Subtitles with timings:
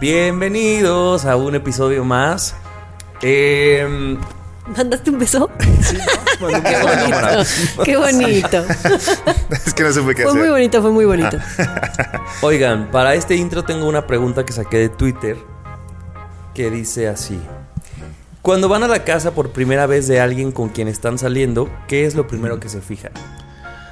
[0.00, 2.54] Bienvenidos a un episodio más.
[3.20, 4.16] Eh,
[4.76, 5.50] ¿Mandaste un beso?
[6.40, 7.84] bueno, Qué bonito.
[7.84, 7.96] Qué
[8.62, 8.64] bonito.
[9.66, 10.40] Es que no supe qué Fue hacer.
[10.42, 11.36] muy bonito, fue muy bonito.
[12.42, 15.36] Oigan, para este intro tengo una pregunta que saqué de Twitter
[16.54, 17.40] que dice así.
[18.42, 22.06] Cuando van a la casa por primera vez de alguien con quien están saliendo, ¿qué
[22.06, 23.12] es lo primero que se fijan?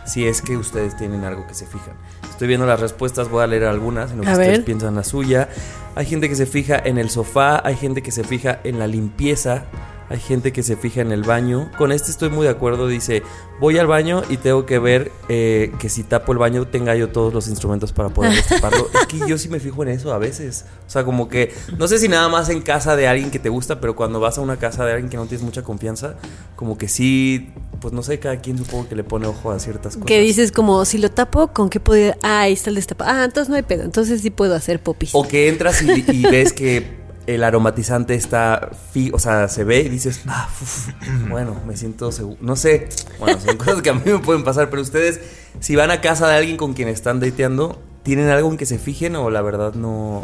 [0.07, 1.95] Si es que ustedes tienen algo que se fijan.
[2.31, 4.65] Estoy viendo las respuestas, voy a leer algunas en lo que A ustedes ver.
[4.65, 5.48] piensan la suya.
[5.97, 8.86] Hay gente que se fija en el sofá, hay gente que se fija en la
[8.86, 9.64] limpieza,
[10.09, 11.71] hay gente que se fija en el baño.
[11.77, 13.23] Con este estoy muy de acuerdo, dice,
[13.61, 17.09] voy al baño y tengo que ver eh, que si tapo el baño tenga yo
[17.09, 18.89] todos los instrumentos para poder destaparlo.
[18.95, 20.65] es que yo sí me fijo en eso a veces.
[20.87, 23.48] O sea, como que, no sé si nada más en casa de alguien que te
[23.48, 26.17] gusta, pero cuando vas a una casa de alguien que no tienes mucha confianza,
[26.55, 29.95] como que sí, pues no sé, cada quien supongo que le pone ojo a ciertas
[29.95, 30.07] cosas.
[30.07, 32.15] Que dices como, si lo tapo, ¿con qué puedo?
[32.23, 33.11] Ah, ahí está el destapado.
[33.11, 33.83] Ah, entonces no hay pedo.
[33.83, 35.11] Entonces sí puedo hacer popis.
[35.15, 39.81] O que entras y, y ves que el aromatizante está, fi- o sea, se ve
[39.81, 40.89] y dices, ah, uf,
[41.29, 42.37] bueno, me siento seguro.
[42.41, 42.89] No sé,
[43.19, 45.20] bueno, son cosas que a mí me pueden pasar, pero ustedes,
[45.61, 48.79] si van a casa de alguien con quien están dateando, ¿tienen algo en que se
[48.79, 50.23] fijen o la verdad no?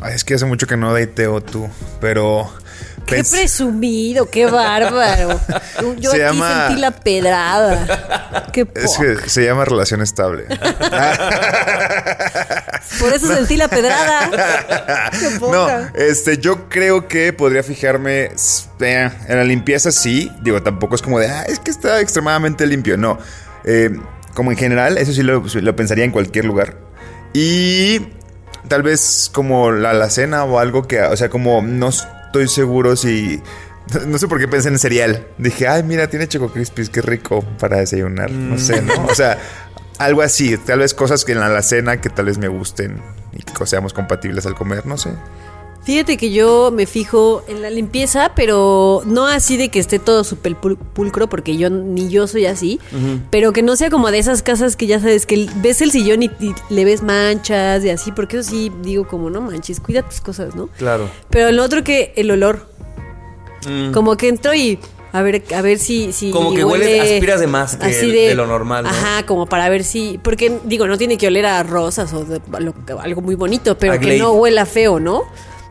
[0.00, 1.68] Ay, es que hace mucho que no dateo tú,
[2.00, 2.48] pero.
[3.10, 5.40] Qué presumido, qué bárbaro.
[5.98, 8.46] Yo Se aquí llama- sentí la pedrada.
[8.52, 10.44] Qué Es que se llama relación estable.
[12.98, 15.10] Por eso sentí la pedrada.
[15.12, 18.30] Qué no, este, yo creo que podría fijarme
[18.80, 20.30] eh, en la limpieza, sí.
[20.42, 22.96] Digo, tampoco es como de, ah, es que está extremadamente limpio.
[22.96, 23.18] No.
[23.64, 23.90] Eh,
[24.34, 26.76] como en general, eso sí lo, lo pensaría en cualquier lugar.
[27.32, 28.00] Y
[28.68, 31.90] tal vez como la alacena o algo que, o sea, como no
[32.30, 33.42] estoy seguro si.
[34.06, 35.26] No sé por qué pensé en cereal.
[35.36, 38.30] Dije, ay, mira, tiene Choco Crispies, qué rico para desayunar.
[38.30, 39.06] No sé, ¿no?
[39.06, 39.36] O sea,
[39.98, 40.56] algo así.
[40.58, 43.02] Tal vez cosas que en la alacena que tal vez me gusten
[43.32, 45.10] y que seamos compatibles al comer, no sé.
[45.82, 50.24] Fíjate que yo me fijo en la limpieza, pero no así de que esté todo
[50.24, 52.78] súper pul- pulcro, porque yo ni yo soy así,
[53.30, 56.22] pero que no sea como de esas casas que ya sabes que ves el sillón
[56.22, 60.02] y, y le ves manchas y así, porque eso sí digo como no manches, cuida
[60.02, 60.68] tus cosas, ¿no?
[60.78, 61.08] Claro.
[61.30, 62.68] Pero lo otro que el olor,
[63.68, 63.92] Mm.
[63.92, 64.78] como que entro y
[65.12, 68.46] a ver a ver si si Como que huele- aspiras de más que de lo
[68.46, 68.90] normal, ¿no?
[68.90, 72.40] Ajá, como para ver si porque digo, no tiene que oler a rosas o de-
[72.58, 74.18] lo- algo muy bonito, pero A que Glade.
[74.20, 75.24] no huela feo, ¿no?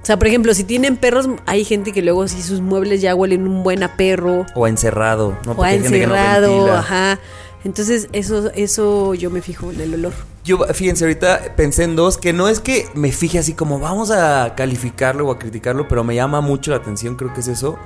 [0.10, 3.14] O sea, por ejemplo, si tienen perros, hay gente que luego si sus muebles ya
[3.14, 5.52] huelen un buen a perro O a encerrado, ¿no?
[5.52, 7.20] o a no encerrado, ajá.
[7.64, 10.14] Entonces, eso eso yo me fijo en el olor.
[10.44, 14.10] Yo, fíjense, ahorita pensé en dos, que no es que me fije así como vamos
[14.10, 17.78] a calificarlo o a criticarlo, pero me llama mucho la atención, creo que es eso,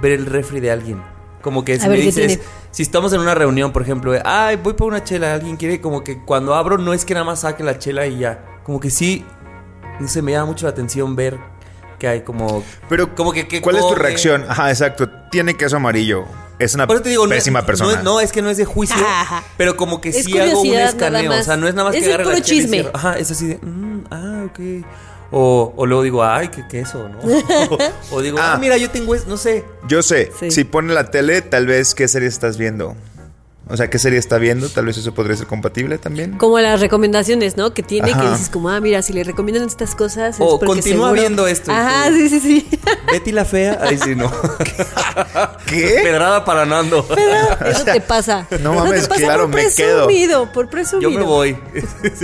[0.00, 1.02] ver el refri de alguien.
[1.42, 2.38] Como que si A me ¿qué dices,
[2.70, 5.80] si estamos en una reunión, por ejemplo, de, ay, voy por una chela, alguien quiere,
[5.80, 8.60] como que cuando abro no es que nada más saque la chela y ya.
[8.62, 9.24] Como que sí,
[9.98, 11.53] no sé, me llama mucho la atención ver
[12.04, 12.62] que hay como...
[12.88, 14.44] Pero, como que, que ¿cuál es tu reacción?
[14.48, 15.08] Ajá, exacto.
[15.30, 16.24] Tiene queso amarillo.
[16.58, 18.02] Es una Por eso te digo, no es- pésima no persona.
[18.02, 19.42] No, es que no es de juicio, Ajá.
[19.56, 21.32] pero como que Es sí hago un escaneo.
[21.32, 22.86] O sea, no es nada más Es que agarre puro la chela y chisme.
[22.92, 24.60] Ajá, es así de, mm, ah, ok.
[25.32, 27.18] O, o luego digo, ay, qué queso, ¿no?
[27.18, 27.78] o,
[28.16, 28.58] o digo, ah, Ah.
[28.58, 29.64] mira, yo tengo, no sé.
[29.88, 30.50] Yo sé, Sí.
[30.50, 32.94] si pone la tele, tal vez qué serie estás viendo.
[33.66, 36.36] O sea, qué serie está viendo, tal vez eso podría ser compatible también.
[36.36, 37.72] Como las recomendaciones, ¿no?
[37.72, 40.66] Que tiene que dices como, ah, mira, si le recomiendan estas cosas es O porque
[40.66, 42.68] continúa seguro- viendo esto Ajá, sí, sí, sí.
[43.10, 44.30] Betty la fea, ahí sí no.
[45.66, 46.00] ¿Qué?
[46.02, 47.06] Pedrada para Nando.
[47.66, 48.46] Eso te pasa.
[48.62, 50.06] no Eso mames, te pasa claro, por me quedo.
[50.06, 51.10] presumido, por presumido.
[51.10, 51.56] Yo me voy.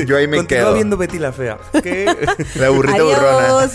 [0.06, 0.74] Yo ahí me Continúa quedo.
[0.74, 1.58] viendo Betty la fea.
[1.82, 2.04] ¿Qué?
[2.56, 3.70] La burrita burrona.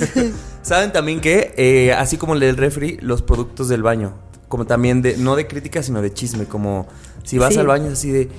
[0.62, 4.14] ¿Saben también que, eh, así como el del refri, los productos del baño?
[4.48, 6.46] Como también de, no de crítica, sino de chisme.
[6.46, 6.88] Como
[7.26, 7.60] si vas Sí.
[7.60, 8.30] al baño es así de.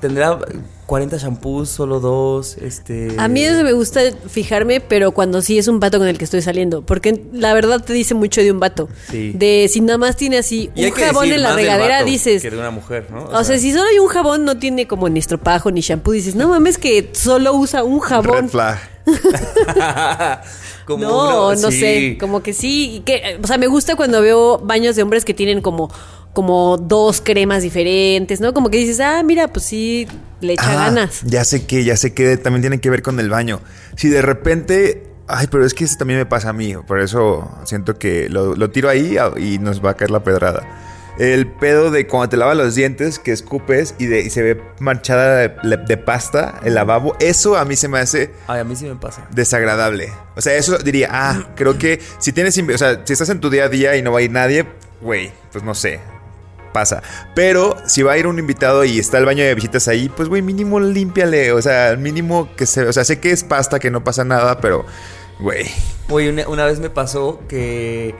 [0.00, 0.38] Tendrá
[0.86, 3.14] 40 shampoos, solo dos, este...
[3.18, 6.24] A mí eso me gusta fijarme, pero cuando sí es un vato con el que
[6.24, 6.82] estoy saliendo.
[6.82, 8.88] Porque la verdad te dice mucho de un vato.
[9.10, 9.32] Sí.
[9.34, 12.40] De si nada más tiene así Y un jabón decir en la regadera, vato dices.
[12.42, 13.24] Que de una mujer, ¿no?
[13.24, 16.12] O, sea, si solo hay un jabón, no tiene como ni estropajo ni shampoo.
[16.12, 18.48] Dices, no mames, que solo usa un Red jabón.
[18.48, 18.78] flag.
[20.86, 21.80] como no, una- no sí.
[21.80, 25.34] sé, como que sí, que, o sea, me gusta cuando veo baños de hombres que
[25.34, 25.90] tienen como,
[26.32, 28.52] como dos cremas diferentes, ¿no?
[28.54, 30.06] Como que dices, ah, mira, pues sí,
[30.40, 31.22] le echa Ah, ganas.
[31.24, 33.60] Ya sé que, ya sé que también tiene que ver con el baño.
[33.96, 35.06] Si de repente.
[35.32, 36.74] Ay, pero es que eso también me pasa a mí.
[36.88, 40.66] Por eso siento que lo, lo tiro ahí y nos va a caer la pedrada.
[41.20, 44.60] El pedo de cuando te lavas los dientes, que escupes y, de- y se ve
[44.80, 47.14] manchada de, de pasta el lavabo.
[47.20, 49.28] Eso a mí se me hace Ay, a mí sí me pasa.
[49.30, 50.10] desagradable.
[50.34, 53.50] O sea, eso diría, ah, creo que si tienes, o sea, si estás en tu
[53.50, 54.66] día a día y no va a ir nadie,
[55.00, 56.00] güey, pues no sé,
[56.72, 57.02] pasa.
[57.34, 60.28] Pero si va a ir un invitado y está el baño de visitas ahí, pues
[60.28, 63.90] güey, mínimo límpiale, o sea, mínimo que se, o sea, sé que es pasta, que
[63.90, 64.84] no pasa nada, pero,
[65.38, 65.66] güey,
[66.10, 68.16] Oye, una, una vez me pasó que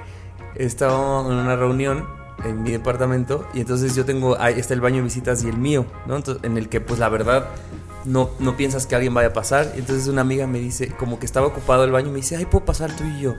[0.54, 2.06] estaba en una reunión
[2.44, 5.58] en mi departamento y entonces yo tengo, ahí está el baño de visitas y el
[5.58, 6.16] mío, ¿no?
[6.16, 7.48] Entonces, en el que pues la verdad
[8.04, 9.72] no, no piensas que alguien vaya a pasar.
[9.74, 12.64] Entonces una amiga me dice, como que estaba ocupado el baño, me dice, ay, ¿puedo
[12.64, 13.34] pasar tú y yo?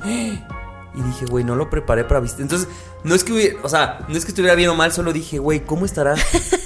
[0.94, 2.42] Y dije, güey, no lo preparé para visitar.
[2.42, 2.68] Entonces,
[3.04, 5.40] no es que hubiera, o sea, no es que estuviera bien o mal, solo dije,
[5.40, 6.16] güey, ¿cómo estará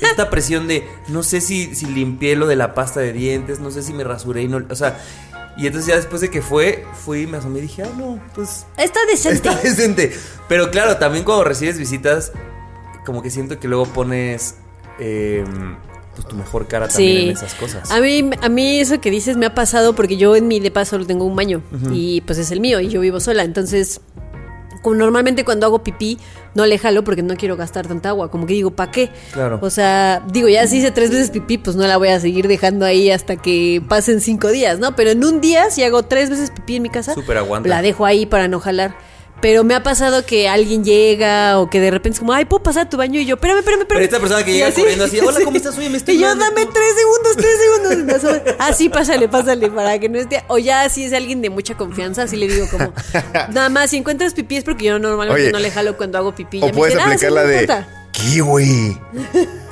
[0.01, 3.69] esta presión de, no sé si, si limpié lo de la pasta de dientes, no
[3.69, 4.99] sé si me rasuré y no, o sea,
[5.57, 8.65] y entonces ya después de que fue, fui, me asomé y dije, ah, no, pues
[8.77, 9.37] Está decente.
[9.37, 10.17] Está decente.
[10.49, 12.33] Pero claro, también cuando recibes visitas,
[13.05, 14.55] como que siento que luego pones
[14.99, 15.45] eh,
[16.15, 17.23] pues tu mejor cara también Sí.
[17.25, 17.91] en esas cosas.
[17.91, 20.85] A mí, a mí eso que dices me ha pasado porque yo en mi depa
[20.85, 23.43] solo tengo un baño y pues es el mío y yo vivo sola.
[23.43, 24.01] Entonces,
[24.81, 26.19] como normalmente cuando hago pipí
[26.53, 28.29] no le jalo porque no quiero gastar tanta agua.
[28.31, 29.09] Como que digo, ¿para qué?
[29.33, 29.59] Claro.
[29.61, 32.47] O sea, digo, ya si hice tres veces pipí, pues no la voy a seguir
[32.47, 34.95] dejando ahí hasta que pasen cinco días, ¿no?
[34.95, 37.67] Pero en un día, si hago tres veces pipí en mi casa, Súper aguanta.
[37.67, 38.95] la dejo ahí para no jalar.
[39.45, 42.63] Pero me ha pasado que alguien llega o que de repente es como, ay, ¿puedo
[42.63, 43.19] pasar a tu baño?
[43.19, 44.01] Y yo, espérame, espérame, espérame.
[44.01, 45.77] Pero esta persona que llega corriendo así, "Hola, ¿cómo estás?
[45.77, 46.45] Oye, me estoy Y yo, bañando".
[46.45, 47.93] dame tres segundos, tres segundos.
[47.99, 50.43] Y me asomo, Ah, sí, pásale, pásale, para que no esté.
[50.47, 52.91] O ya, si es alguien de mucha confianza, así le digo como,
[53.51, 56.33] nada más, si encuentras pipí es porque yo normalmente Oye, no le jalo cuando hago
[56.33, 56.59] pipí.
[56.63, 57.87] o Ya me dicen, "Ah, aplicar la no de importa".
[58.15, 58.99] Kiwi.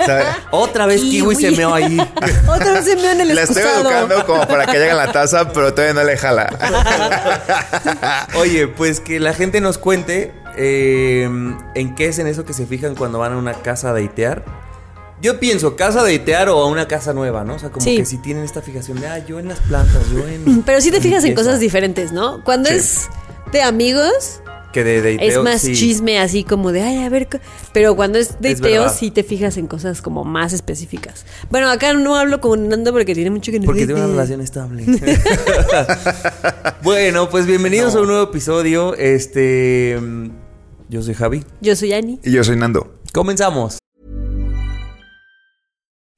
[0.06, 0.25] ¿Sabes?
[0.51, 1.36] Otra vez Kiwi Kiwi.
[1.36, 1.98] se meó ahí.
[2.48, 3.90] Otra vez se me en el La estoy excusado.
[3.90, 6.50] educando como para que llegue a la taza, pero todavía no le jala.
[8.36, 11.24] Oye, pues que la gente nos cuente eh,
[11.75, 14.44] en qué es en eso que se fijan cuando van a una casa a datear.
[15.22, 17.56] Yo pienso, casa a datear o a una casa nueva, ¿no?
[17.56, 17.95] O sea, como Sí.
[17.95, 20.63] que si tienen esta fijación de, ah, yo en las plantas, yo en...
[20.66, 21.48] Pero sí te fijas en limpieza".
[21.50, 22.44] cosas diferentes, ¿no?
[22.44, 22.75] Cuando Sí.
[22.75, 23.07] es
[23.54, 24.42] de amigos,
[24.73, 25.75] Que de dateo, es más sí.
[25.75, 27.29] chisme así como de, ay, a ver.
[27.29, 27.37] co-".
[27.73, 31.25] Pero cuando es de Es sí te fijas en cosas como más específicas.
[31.51, 34.41] Bueno, acá no hablo con Nando porque tiene mucho que no Porque tiene una relación
[34.41, 34.83] estable.
[36.83, 38.95] bueno, pues bienvenidos a un nuevo episodio.
[38.95, 39.97] Este.
[40.01, 40.29] mm,
[40.89, 41.43] Yo soy Javi.
[41.61, 42.19] Yo soy Ani.
[42.23, 42.99] Y yo soy Nando.
[43.13, 43.82] Comenzamos.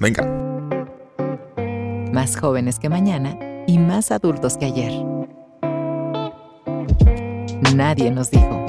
[0.00, 0.24] Venga.
[2.12, 4.92] Más jóvenes que mañana y más adultos que ayer.
[7.74, 8.66] Nadie nos dijo.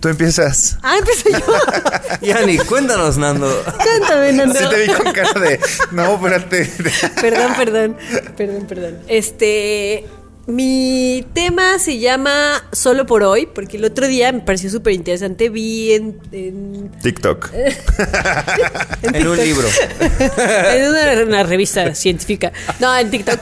[0.00, 0.78] Tú empiezas.
[0.82, 1.38] Ah, empecé yo.
[2.20, 3.48] Yani, cuéntanos, Nando.
[3.82, 4.54] Cuéntame, Nando.
[4.58, 5.60] Sí te vi con cara de.
[5.92, 6.72] No, espérate.
[7.20, 7.96] Perdón, perdón,
[8.36, 8.98] perdón, perdón.
[9.08, 10.06] Este,
[10.48, 15.50] mi tema se llama Solo por hoy, porque el otro día me pareció súper interesante.
[15.50, 17.50] Vi en, en, TikTok.
[19.02, 19.68] En un libro.
[20.00, 23.40] en una, una revista científica, no, en TikTok,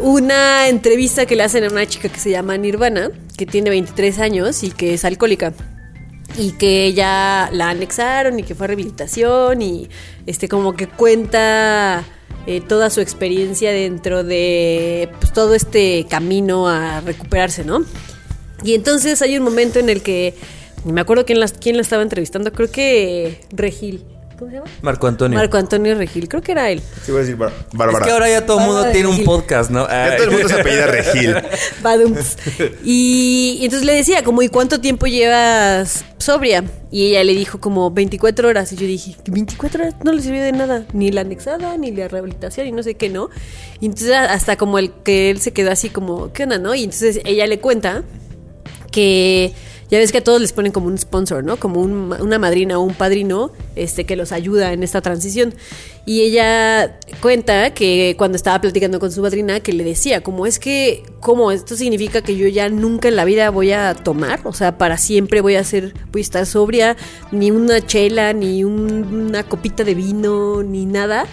[0.00, 4.18] una entrevista que le hacen a una chica que se llama Nirvana, que tiene 23
[4.18, 5.52] años y que es alcohólica.
[6.36, 9.88] Y que ella la anexaron y que fue a rehabilitación y
[10.26, 12.04] este como que cuenta
[12.50, 17.84] eh, toda su experiencia dentro de pues, todo este camino a recuperarse, ¿no?
[18.64, 20.32] Y entonces hay un momento en el que,
[20.86, 24.02] me acuerdo quién la, quién la estaba entrevistando, creo que Regil.
[24.38, 24.70] ¿Cómo se llama?
[24.82, 25.36] Marco Antonio.
[25.38, 26.80] Marco Antonio Regil, creo que era él.
[27.04, 27.98] Sí, voy a decir Bar- Bárbara.
[27.98, 29.26] Es que ahora ya todo el mundo Bárbara tiene un Regil.
[29.26, 29.88] podcast, ¿no?
[29.88, 31.34] Ya todo el mundo se apellida Regil.
[31.82, 32.36] Badums.
[32.84, 36.62] Y, y entonces le decía, como, ¿y cuánto tiempo llevas sobria?
[36.90, 38.72] Y ella le dijo como 24 horas.
[38.72, 39.94] Y yo dije, ¿24 horas?
[40.04, 40.84] No le sirvió de nada.
[40.92, 43.30] Ni la anexada, ni la rehabilitación, y no sé qué, ¿no?
[43.80, 46.74] Y entonces hasta como el que él se quedó así como, ¿qué onda, no?
[46.74, 48.04] Y entonces ella le cuenta
[48.90, 49.52] que
[49.90, 51.56] ya ves que a todos les ponen como un sponsor, ¿no?
[51.58, 55.54] Como un- una madrina o un padrino este, que los ayuda en esta transición.
[56.04, 60.58] Y ella cuenta que cuando estaba platicando con su madrina, que le decía, como es
[60.58, 64.52] que, como esto significa que yo ya nunca en la vida voy a tomar, o
[64.52, 66.96] sea, para siempre voy a ser, voy a estar sobria,
[67.30, 71.26] ni una chela, ni un- una copita de vino, ni nada.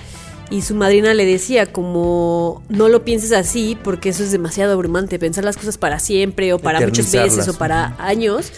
[0.52, 5.18] Y su madrina le decía como no lo pienses así porque eso es demasiado abrumante,
[5.18, 8.52] pensar las cosas para siempre o para muchas veces o para años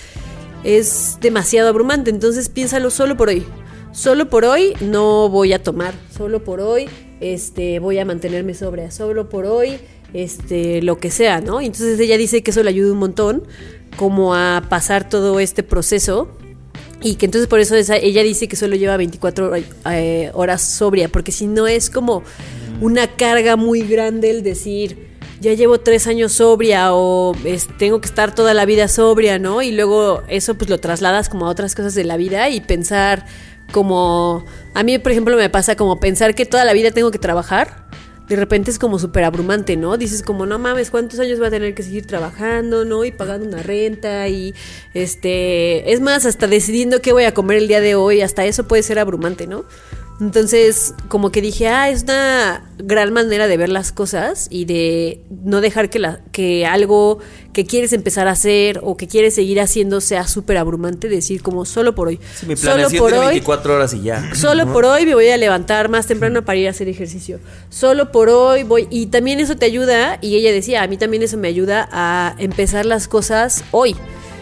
[0.64, 3.46] es demasiado abrumante, entonces piénsalo solo por hoy.
[3.94, 6.88] Solo por hoy no voy a tomar, solo por hoy
[7.20, 9.80] este voy a mantenerme sobria, solo por hoy
[10.14, 11.62] este lo que sea, ¿no?
[11.62, 13.44] Entonces ella dice que eso le ayuda un montón
[13.98, 16.30] como a pasar todo este proceso
[17.02, 21.10] y que entonces por eso ella dice que solo lleva 24 hor- eh, horas sobria,
[21.10, 22.24] porque si no es como
[22.82, 25.08] una carga muy grande el decir,
[25.40, 27.36] ya llevo tres años sobria o
[27.78, 29.62] tengo que estar toda la vida sobria, ¿no?
[29.62, 33.26] Y luego eso pues lo trasladas como a otras cosas de la vida y pensar
[33.72, 37.20] como, a mí por ejemplo me pasa como pensar que toda la vida tengo que
[37.20, 37.86] trabajar
[38.28, 39.98] de repente es como súper abrumante, ¿no?
[39.98, 43.06] Dices como, no mames, ¿cuántos años va a tener que seguir trabajando, ¿no?
[43.06, 44.54] Y pagando una renta y,
[44.94, 48.68] este, es más, hasta decidiendo qué voy a comer el día de hoy, hasta eso
[48.68, 49.66] puede ser abrumante, ¿no?
[50.20, 55.22] Entonces, como que dije, ah, es una gran manera de ver las cosas y de
[55.30, 57.20] no dejar que, la, que algo
[57.54, 61.66] que quieres empezar a hacer o que quieres seguir haciendo sea súper abrumante, decir como
[61.66, 62.20] solo por hoy.
[62.36, 64.32] Sí, mi solo por hoy 24 horas y ya.
[64.36, 67.40] Solo por hoy me voy a levantar más temprano para ir a hacer ejercicio.
[67.70, 68.88] Solo por hoy voy.
[68.90, 72.36] Y también eso te ayuda, y ella decía, a mí también eso me ayuda a
[72.40, 73.96] empezar las cosas hoy.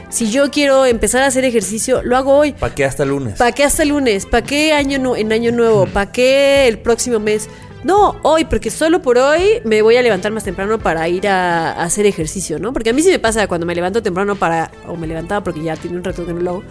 [0.09, 2.53] Si yo quiero empezar a hacer ejercicio, lo hago hoy.
[2.53, 3.37] ¿Para qué hasta el lunes?
[3.37, 4.25] ¿Para qué hasta el lunes?
[4.25, 5.87] ¿Para qué año nu- en año nuevo?
[5.87, 7.49] ¿Para qué el próximo mes?
[7.83, 11.71] No, hoy, porque solo por hoy me voy a levantar más temprano para ir a,
[11.73, 12.71] a hacer ejercicio, ¿no?
[12.73, 15.61] Porque a mí sí me pasa cuando me levanto temprano para, o me levantaba porque
[15.61, 16.63] ya tiene un rato que no lo hago,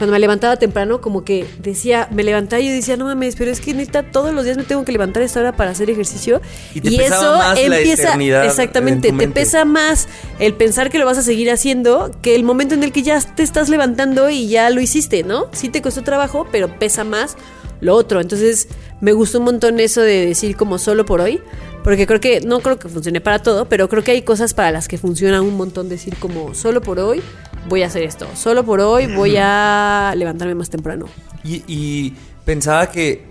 [0.00, 3.50] cuando me levantaba temprano como que decía, me levantaba y yo decía, no mames, pero
[3.50, 5.90] es que neta todos los días me tengo que levantar a esta hora para hacer
[5.90, 6.40] ejercicio.
[6.72, 11.18] Y te pesaba más la eternidad exactamente, te pesa más el pensar que lo vas
[11.18, 14.70] a seguir haciendo que el momento en el que ya te estás levantando y ya
[14.70, 15.48] lo hiciste, ¿no?
[15.52, 17.36] Sí te costó trabajo, pero pesa más
[17.82, 18.22] lo otro.
[18.22, 18.68] Entonces,
[19.02, 21.42] me gustó un montón eso de decir como solo por hoy,
[21.84, 24.70] porque creo que no creo que funcione para todo, pero creo que hay cosas para
[24.70, 27.20] las que funciona un montón decir como solo por hoy
[27.68, 31.06] voy a hacer esto, solo por hoy voy a levantarme más temprano.
[31.44, 33.24] Y, y pensaba que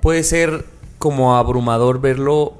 [0.00, 0.64] puede ser
[0.98, 2.54] como abrumador verlo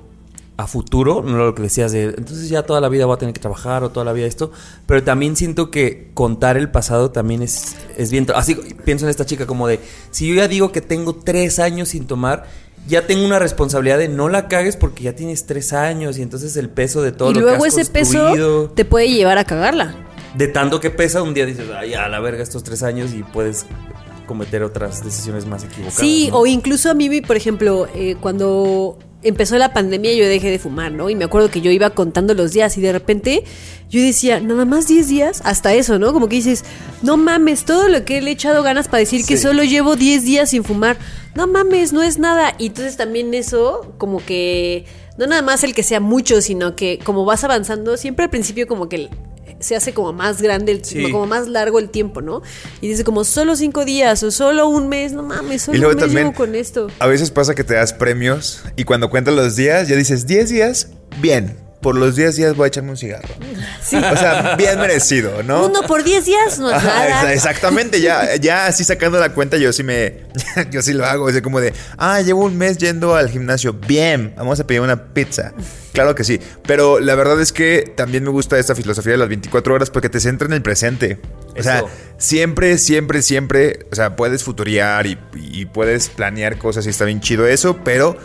[0.56, 3.34] a futuro, no lo que decías de entonces ya toda la vida voy a tener
[3.34, 4.52] que trabajar o toda la vida esto,
[4.86, 8.26] pero también siento que contar el pasado también es, es bien.
[8.34, 8.54] Así
[8.84, 12.06] pienso en esta chica como de si yo ya digo que tengo tres años sin
[12.06, 12.44] tomar,
[12.86, 16.56] ya tengo una responsabilidad de no la cagues porque ya tienes tres años y entonces
[16.56, 19.44] el peso de todo y lo luego que has ese peso te puede llevar a
[19.44, 19.96] cagarla.
[20.36, 23.22] De tanto que pesa, un día dices, ay, a la verga estos tres años y
[23.22, 23.66] puedes
[24.26, 25.94] cometer otras decisiones más equivocadas.
[25.94, 26.38] Sí, ¿no?
[26.38, 30.92] o incluso a mí, por ejemplo, eh, cuando empezó la pandemia yo dejé de fumar,
[30.92, 31.08] ¿no?
[31.10, 33.44] Y me acuerdo que yo iba contando los días y de repente
[33.88, 36.12] yo decía, nada más 10 días, hasta eso, ¿no?
[36.12, 36.64] Como que dices,
[37.02, 40.24] no mames, todo lo que le he echado ganas para decir que solo llevo 10
[40.24, 40.98] días sin fumar,
[41.34, 42.54] no mames, no es nada.
[42.58, 44.84] Y entonces también eso, como que,
[45.16, 48.66] no nada más el que sea mucho, sino que como vas avanzando, siempre al principio
[48.66, 49.08] como que
[49.64, 51.10] se hace como más grande, el, Sí.
[51.10, 52.42] como más largo el tiempo, ¿no?
[52.80, 55.92] Y dice como solo cinco días o solo un mes, no mames, solo Y luego
[55.92, 56.88] un mes también llevo con esto.
[56.98, 60.48] a veces pasa que te das premios y cuando cuentas los días ya dices 10
[60.50, 60.88] días,
[61.20, 61.56] bien.
[61.84, 63.28] Por los 10 días voy a echarme un cigarro.
[63.80, 63.94] Sí.
[63.96, 65.66] O sea, bien merecido, ¿no?
[65.66, 67.22] Uno por 10 días no es nada.
[67.24, 70.24] exa- exactamente, ya, ya así sacando la cuenta, yo sí me.
[70.72, 71.28] Yo sí lo hago.
[71.28, 73.72] Es como de, ah, llevo un mes yendo al gimnasio.
[73.74, 75.52] Bien, vamos a pedir una pizza.
[75.92, 76.40] Claro que sí.
[76.66, 80.08] Pero la verdad es que también me gusta esta filosofía de las 24 horas porque
[80.08, 81.20] te centra en el presente.
[81.56, 81.90] O sea, Eso.
[82.18, 83.86] siempre, siempre, siempre.
[83.92, 88.16] O sea, puedes futurear y, y puedes planear cosas y está bien chido eso, pero.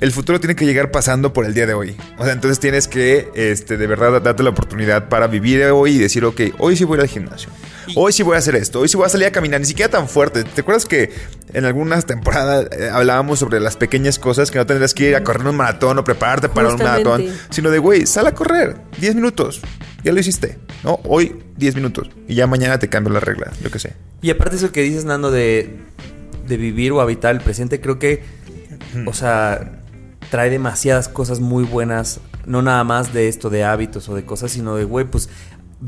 [0.00, 1.96] El futuro tiene que llegar pasando por el día de hoy.
[2.18, 5.98] O sea, entonces tienes que, este, de verdad, darte la oportunidad para vivir hoy y
[5.98, 7.50] decir, ok, hoy sí voy a ir al gimnasio.
[7.94, 8.80] Hoy sí voy a hacer esto.
[8.80, 9.60] Hoy sí voy a salir a caminar.
[9.60, 10.44] Ni siquiera tan fuerte.
[10.44, 11.12] ¿Te acuerdas que
[11.52, 15.24] en algunas temporadas eh, hablábamos sobre las pequeñas cosas que no tendrías que ir a
[15.24, 17.24] correr un maratón o prepararte para un maratón?
[17.50, 18.76] Sino de, güey, sal a correr.
[18.98, 19.62] 10 minutos.
[20.02, 20.58] Ya lo hiciste.
[20.82, 21.00] ¿No?
[21.04, 22.10] Hoy 10 minutos.
[22.28, 23.52] Y ya mañana te cambio la regla.
[23.62, 23.94] Yo qué sé.
[24.20, 25.86] Y aparte eso que dices, Nando, de
[26.46, 28.22] de vivir o habitar el presente, creo que,
[29.06, 29.82] o sea,
[30.30, 34.52] trae demasiadas cosas muy buenas, no nada más de esto, de hábitos o de cosas,
[34.52, 35.28] sino de, güey, pues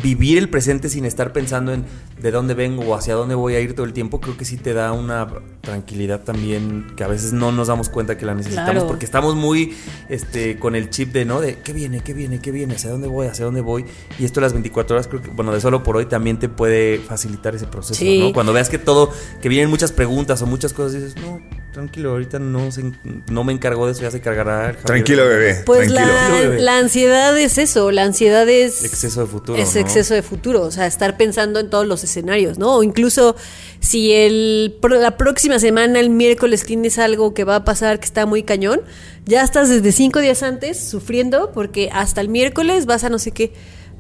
[0.02, 1.84] vivir el presente sin estar pensando en
[2.20, 4.56] de dónde vengo o hacia dónde voy a ir todo el tiempo, creo que sí
[4.56, 5.26] te da una
[5.60, 8.86] tranquilidad también que a veces no nos damos cuenta que la necesitamos Claro.
[8.86, 9.76] porque estamos muy
[10.08, 13.08] este con el chip de no de qué viene, qué viene, qué viene, hacia dónde
[13.08, 13.84] voy, hacia dónde voy
[14.18, 16.98] y esto las 24 horas creo que bueno, de solo por hoy también te puede
[16.98, 18.20] facilitar ese proceso, Sí.
[18.20, 18.32] ¿no?
[18.32, 21.40] Cuando veas que todo que vienen muchas preguntas o muchas cosas dices, "No,
[21.72, 22.90] tranquilo, ahorita no se,
[23.30, 24.84] no me encargo de eso, ya se cargará el Javier".
[24.86, 25.62] Tranquilo, bebé.
[25.66, 26.54] Pues tranquilo.
[26.54, 28.84] la, la ansiedad es eso, la ansiedad es...
[28.84, 29.80] exceso de futuro, Es ¿no?
[29.88, 32.76] Exceso de futuro, o sea, estar pensando en todos los escenarios, ¿no?
[32.76, 33.36] O incluso
[33.80, 38.26] si el, la próxima semana, el miércoles, tienes algo que va a pasar que está
[38.26, 38.80] muy cañón,
[39.24, 43.32] ya estás desde cinco días antes sufriendo porque hasta el miércoles vas a no sé
[43.32, 43.52] qué.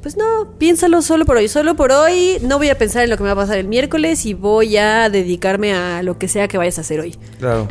[0.02, 1.48] Pues no, piénsalo solo por hoy.
[1.48, 3.66] Solo por hoy no voy a pensar en lo que me va a pasar el
[3.66, 7.16] miércoles y voy a dedicarme a lo que sea que vayas a hacer hoy.
[7.38, 7.66] Claro.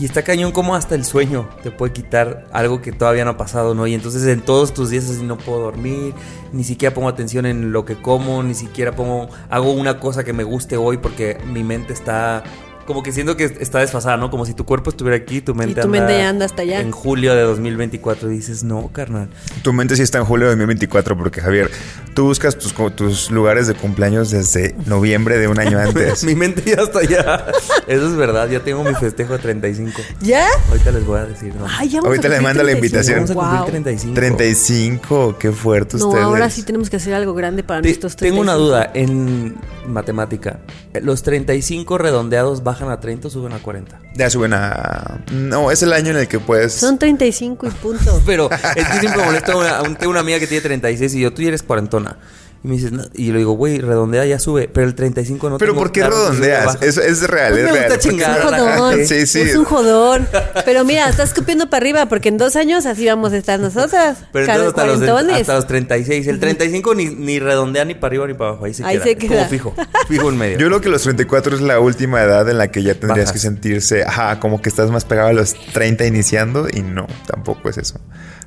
[0.00, 3.36] Y está cañón como hasta el sueño te puede quitar algo que todavía no ha
[3.36, 3.86] pasado, ¿no?
[3.86, 6.14] Y entonces en todos tus días así no puedo dormir,
[6.54, 10.32] ni siquiera pongo atención en lo que como, ni siquiera pongo, hago una cosa que
[10.32, 12.42] me guste hoy porque mi mente está
[12.86, 14.30] como que siento que está desfasada, ¿no?
[14.30, 16.80] Como si tu cuerpo estuviera aquí, tu mente tu mente anda hasta allá.
[16.80, 19.28] En julio de 2024 y dices, no, carnal.
[19.62, 21.70] Tu mente sí está en julio de 2024 porque, Javier,
[22.14, 26.24] tú buscas tus, tus lugares de cumpleaños desde noviembre de un año antes.
[26.24, 27.46] mi mente ya está allá.
[27.86, 30.00] Eso es verdad, ya tengo mi festejo de 35.
[30.20, 30.46] ¿Ya?
[30.68, 31.66] Ahorita les voy a decir, ¿no?
[31.68, 32.76] Ay, ya vamos Ahorita a le cumplir manda la 35.
[32.76, 33.16] invitación.
[33.16, 33.70] Vamos a cumplir Guau.
[33.70, 34.14] 35.
[34.14, 36.24] 35, qué fuerte No, ustedes.
[36.24, 38.64] ahora sí tenemos que hacer algo grande para Te- nuestros tengo una 35.
[38.66, 40.60] duda en matemática.
[41.02, 44.00] ¿Los 35 redondeados bajan a 30 o suben a 40?
[44.14, 45.20] Ya suben a...
[45.32, 46.72] No, es el año en el que puedes...
[46.74, 48.20] Son 35 y punto.
[48.26, 51.32] Pero es que siempre molesta a una, a una amiga que tiene 36 y yo,
[51.32, 51.62] tú ya eres
[52.02, 52.16] cuarentona.
[52.62, 53.02] Y me dices, no.
[53.14, 56.14] y le digo, güey, redondea ya sube, pero el 35 no Pero ¿por qué claro
[56.28, 56.76] redondeas?
[56.82, 57.88] Es, es real, Pues es me real.
[57.88, 58.38] gusta chingar.
[58.38, 59.00] Es un jodón.
[59.06, 59.40] Sí, sí.
[59.40, 60.28] Es un jodón.
[60.66, 64.18] Pero mira, estás escupiendo para arriba porque en dos años así vamos a estar nosotras.
[64.30, 66.26] Pero Cada hasta los, hasta los 36.
[66.26, 68.66] El 35 ni, ni redondea ni para arriba ni para abajo.
[68.66, 69.04] Ahí se Ahí queda.
[69.04, 69.36] se queda.
[69.38, 69.74] Como fijo.
[70.08, 70.58] Fijo en medio.
[70.58, 73.32] Yo creo que los 34 es la última edad en la que ya tendrías Bajas.
[73.32, 77.70] que sentirse, ajá, como que estás más pegado a los 30 iniciando y no, tampoco
[77.70, 77.98] es eso.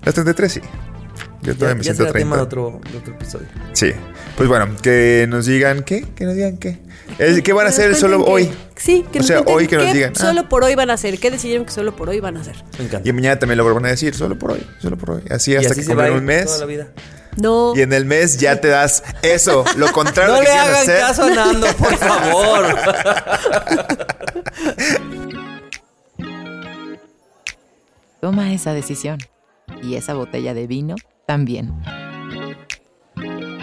[0.03, 0.61] Los 33 sí.
[1.43, 2.37] Yo ya, todavía me ya siento será tema 30.
[2.37, 3.47] de otro, de otro episodio.
[3.73, 3.91] Sí.
[4.37, 6.79] Pues bueno, que nos digan qué, que nos digan qué.
[7.19, 8.47] Es- ¿Qué van a hacer solo hoy?
[8.47, 10.19] que- sí, que O nos sea, hoy que nos qué digan, ah.
[10.19, 11.19] Solo por hoy van a hacer.
[11.19, 12.55] ¿Qué decidieron que solo por hoy van a hacer?
[12.79, 13.07] Me encanta.
[13.07, 15.23] Y mañana también lo van a decir, solo por hoy, solo por hoy.
[15.29, 16.45] Así hasta así que se va un mes.
[16.45, 16.87] toda la vida.
[17.35, 17.73] No.
[17.75, 20.81] Y en el mes ya te das eso, lo contrario No le que quieres hagan
[20.81, 20.99] hacer.
[20.99, 22.65] caso a Nando, por favor.
[28.21, 29.17] Toma esa decisión.
[29.81, 31.73] Y esa botella de vino también.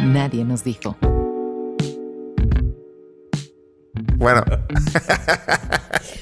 [0.00, 0.96] Nadie nos dijo.
[4.16, 4.44] Bueno,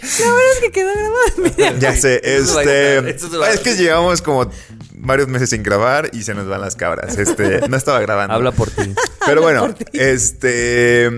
[0.02, 1.56] Es que quedó grabado.
[1.56, 1.78] Mira.
[1.78, 4.50] ya sé, este es que llevamos como
[4.94, 7.18] varios meses sin grabar y se nos van las cabras.
[7.18, 8.34] Este, no estaba grabando.
[8.34, 8.94] Habla por ti.
[9.26, 11.10] Pero bueno, este.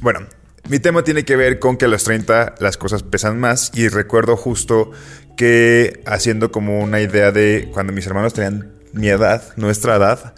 [0.00, 0.20] Bueno,
[0.68, 3.70] mi tema tiene que ver con que a los 30 las cosas pesan más.
[3.74, 4.90] Y recuerdo justo
[5.36, 10.34] que haciendo como una idea de cuando mis hermanos tenían mi edad, nuestra edad,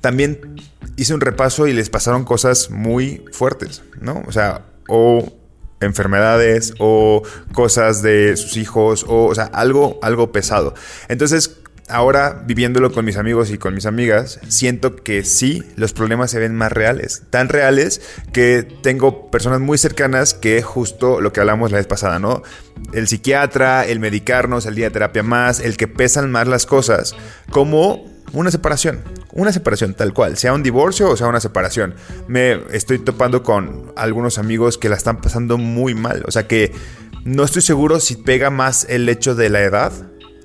[0.00, 0.56] también
[0.96, 4.22] hice un repaso y les pasaron cosas muy fuertes, ¿no?
[4.26, 5.32] O sea, o
[5.80, 10.74] enfermedades o cosas de sus hijos o, o sea, algo, algo pesado.
[11.08, 11.58] Entonces,
[11.90, 16.38] ahora viviéndolo con mis amigos y con mis amigas, siento que sí, los problemas se
[16.38, 17.22] ven más reales.
[17.30, 18.00] Tan reales
[18.32, 22.42] que tengo personas muy cercanas que justo lo que hablamos la vez pasada, ¿no?
[22.92, 27.14] El psiquiatra, el medicarnos, el día de terapia más, el que pesan más las cosas,
[27.50, 29.00] como una separación.
[29.32, 31.94] Una separación tal cual, sea un divorcio o sea una separación.
[32.26, 36.24] Me estoy topando con algunos amigos que la están pasando muy mal.
[36.26, 36.72] O sea que
[37.24, 39.92] no estoy seguro si pega más el hecho de la edad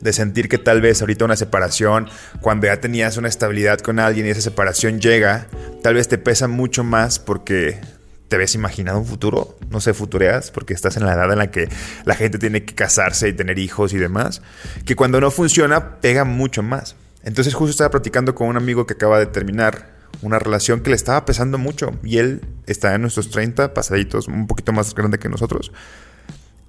[0.05, 2.07] de sentir que tal vez ahorita una separación,
[2.39, 5.47] cuando ya tenías una estabilidad con alguien y esa separación llega,
[5.81, 7.81] tal vez te pesa mucho más porque
[8.27, 11.51] te ves imaginado un futuro, no sé, futureas, porque estás en la edad en la
[11.51, 11.67] que
[12.05, 14.41] la gente tiene que casarse y tener hijos y demás,
[14.85, 16.95] que cuando no funciona pega mucho más.
[17.23, 20.95] Entonces justo estaba platicando con un amigo que acaba de terminar una relación que le
[20.95, 25.29] estaba pesando mucho y él está en nuestros 30 pasaditos, un poquito más grande que
[25.29, 25.71] nosotros.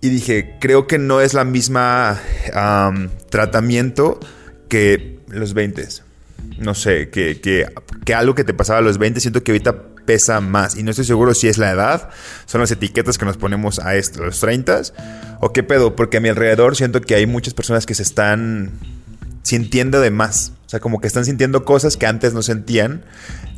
[0.08, 2.20] Dije, creo que no es la misma
[2.54, 4.20] am, tratamiento
[4.68, 5.86] que los 20.
[6.58, 10.40] No sé, que, que, algo que te pasaba a los 20 siento que ahorita pesa
[10.40, 10.76] más.
[10.76, 12.10] Y no estoy seguro si es la edad,
[12.46, 14.82] son las etiquetas que nos ponemos a esto, los 30
[15.40, 18.72] o qué pedo, porque a mi alrededor siento que hay muchas personas que se están
[19.42, 20.52] sintiendo de más.
[20.66, 23.04] O sea, como que están sintiendo cosas que antes no sentían.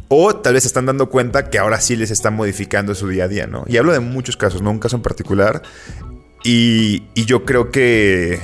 [0.09, 3.25] O tal vez se están dando cuenta que ahora sí les están modificando su día
[3.25, 3.65] a día, ¿no?
[3.67, 5.63] Y hablo de muchos casos, no un caso en particular.
[6.45, 8.41] Y, yo creo que,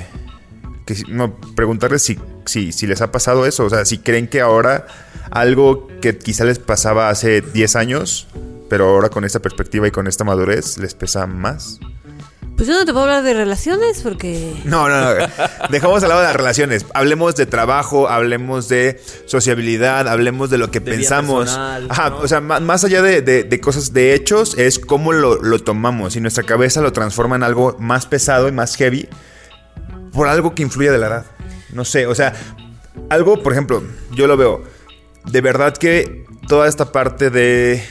[1.09, 4.87] no, preguntarles si, si, si les ha pasado eso, o sea, si creen que ahora
[5.31, 8.29] algo que quizá les pasaba hace 10 años,
[8.69, 11.81] pero ahora con esta perspectiva y con esta madurez les pesa más.
[12.57, 14.55] Pues yo no te puedo hablar de relaciones porque...
[14.65, 15.27] No, no, no.
[15.71, 16.87] Dejamos al lado las relaciones.
[16.95, 21.47] Hablemos de trabajo, hablemos de sociabilidad, hablemos de lo que De vida pensamos.
[21.47, 22.19] personal, Ajá, ¿no?
[22.19, 26.15] o sea, más allá de, de- de cosas, de hechos, es cómo lo, lo tomamos.
[26.15, 29.09] Y nuestra cabeza lo transforma en algo más pesado y más heavy
[30.13, 31.27] por algo que influye de la edad.
[31.73, 32.35] No sé, o sea,
[33.11, 34.63] algo, por ejemplo, yo lo veo.
[35.25, 37.83] De verdad que toda esta parte de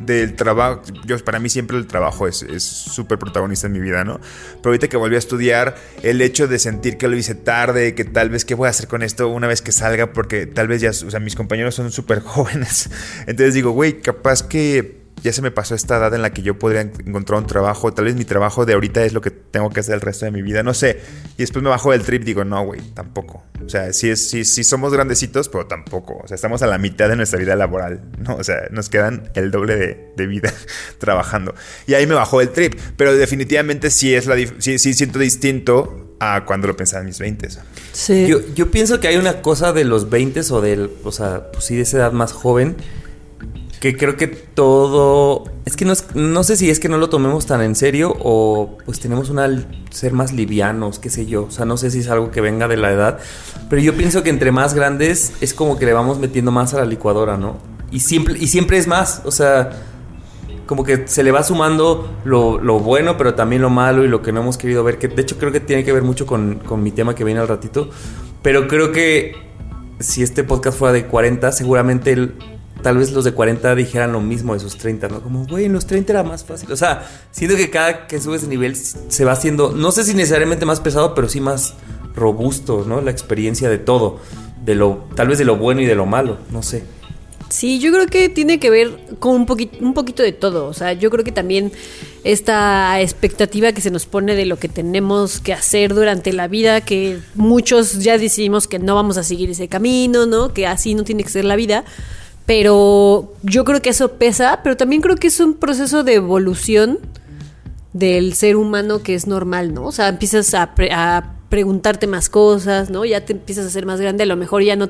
[0.00, 4.04] del trabajo, yo para mí siempre el trabajo es es súper protagonista en mi vida,
[4.04, 4.20] ¿no?
[4.56, 8.04] Pero ahorita que volví a estudiar, el hecho de sentir que lo hice tarde, que
[8.04, 10.80] tal vez qué voy a hacer con esto una vez que salga, porque tal vez
[10.80, 12.90] ya, o sea, mis compañeros son súper jóvenes.
[13.26, 16.58] Entonces digo, güey, capaz que ya se me pasó esta edad en la que yo
[16.58, 19.70] podría en- encontrar un trabajo, tal vez mi trabajo de ahorita es lo que tengo
[19.70, 21.00] que hacer el resto de mi vida, no sé.
[21.36, 23.44] Y después me bajo del trip, digo, no, güey, tampoco.
[23.64, 26.18] O sea, sí, es, sí, sí somos grandecitos, pero tampoco.
[26.22, 28.36] O sea, estamos a la mitad de nuestra vida laboral, ¿no?
[28.36, 30.52] O sea, nos quedan el doble de, de vida
[30.98, 31.54] trabajando.
[31.86, 35.18] Y ahí me bajó el trip, pero definitivamente sí es la dif- sí, sí siento
[35.18, 37.48] distinto a cuando lo pensaba en mis 20.
[37.92, 38.26] Sí.
[38.26, 41.64] Yo, yo pienso que hay una cosa de los 20 o del, o sea, pues
[41.64, 42.76] sí, de esa edad más joven,
[43.80, 47.46] que creo que todo, es que no, no sé si es que no lo tomemos
[47.46, 49.48] tan en serio o pues tenemos una
[49.90, 52.66] ser más livianos, qué sé yo, o sea, no sé si es algo que venga
[52.66, 53.18] de la edad,
[53.70, 56.78] pero yo pienso que entre más grandes es como que le vamos metiendo más a
[56.78, 57.56] la licuadora, ¿no?
[57.92, 59.70] Y siempre, y siempre es más, o sea,
[60.66, 64.22] como que se le va sumando lo, lo bueno, pero también lo malo y lo
[64.22, 66.56] que no hemos querido ver, que de hecho creo que tiene que ver mucho con,
[66.56, 67.88] con mi tema que viene al ratito,
[68.42, 69.34] pero creo que
[70.00, 72.34] si este podcast fuera de 40, seguramente el-
[72.82, 75.20] tal vez los de 40 dijeran lo mismo de sus 30, ¿no?
[75.20, 76.70] Como, güey, en los 30 era más fácil.
[76.72, 80.14] O sea, siento que cada que subes de nivel se va haciendo, no sé si
[80.14, 81.74] necesariamente más pesado, pero sí más
[82.14, 83.00] robusto, ¿no?
[83.00, 84.20] La experiencia de todo,
[84.64, 86.82] de lo, tal vez de lo bueno y de lo malo, no sé.
[87.48, 90.66] Sí, yo creo que tiene que ver con un, poquito un poquito de todo.
[90.66, 91.72] O sea, yo creo que también
[92.22, 96.82] esta expectativa que se nos pone de lo que tenemos que hacer durante la vida,
[96.82, 100.52] que muchos ya decidimos que no vamos a seguir ese camino, ¿no?
[100.52, 101.84] Que así no tiene que ser la vida.
[102.48, 106.98] Pero yo creo que eso pesa, pero también creo que es un proceso de evolución
[107.92, 109.84] del ser humano que es normal, ¿no?
[109.84, 113.04] O sea, empiezas a, pre- a preguntarte más cosas, ¿no?
[113.04, 114.88] Ya te empiezas a ser más grande, a lo mejor ya no,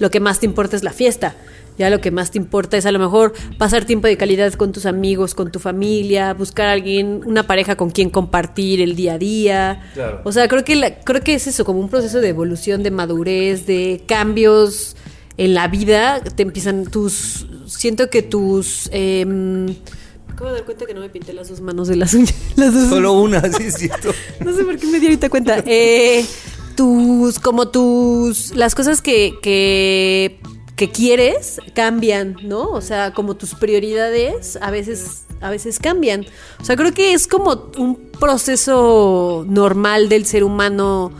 [0.00, 1.36] lo que más te importa es la fiesta,
[1.78, 4.72] ya lo que más te importa es a lo mejor pasar tiempo de calidad con
[4.72, 9.14] tus amigos, con tu familia, buscar a alguien, una pareja con quien compartir el día
[9.14, 9.90] a día.
[9.94, 10.22] Claro.
[10.24, 12.90] O sea, creo que, la- creo que es eso, como un proceso de evolución, de
[12.90, 14.96] madurez, de cambios
[15.38, 18.88] en la vida, te empiezan tus, siento que tus...
[18.92, 22.14] em, me acabo de dar cuenta que no me pinté las dos manos de las
[22.14, 22.34] uñas.
[22.56, 24.10] Las dos Solo una, sí es cierto.
[24.44, 25.62] no sé por qué me di ahorita cuenta.
[25.66, 26.24] Eh,
[26.76, 30.38] tus, como tus, las cosas que, que,
[30.76, 32.70] que quieres cambian, ¿no?
[32.70, 36.26] O sea, como tus prioridades a veces, a veces cambian.
[36.60, 41.12] O sea, creo que es como un proceso normal del ser humano,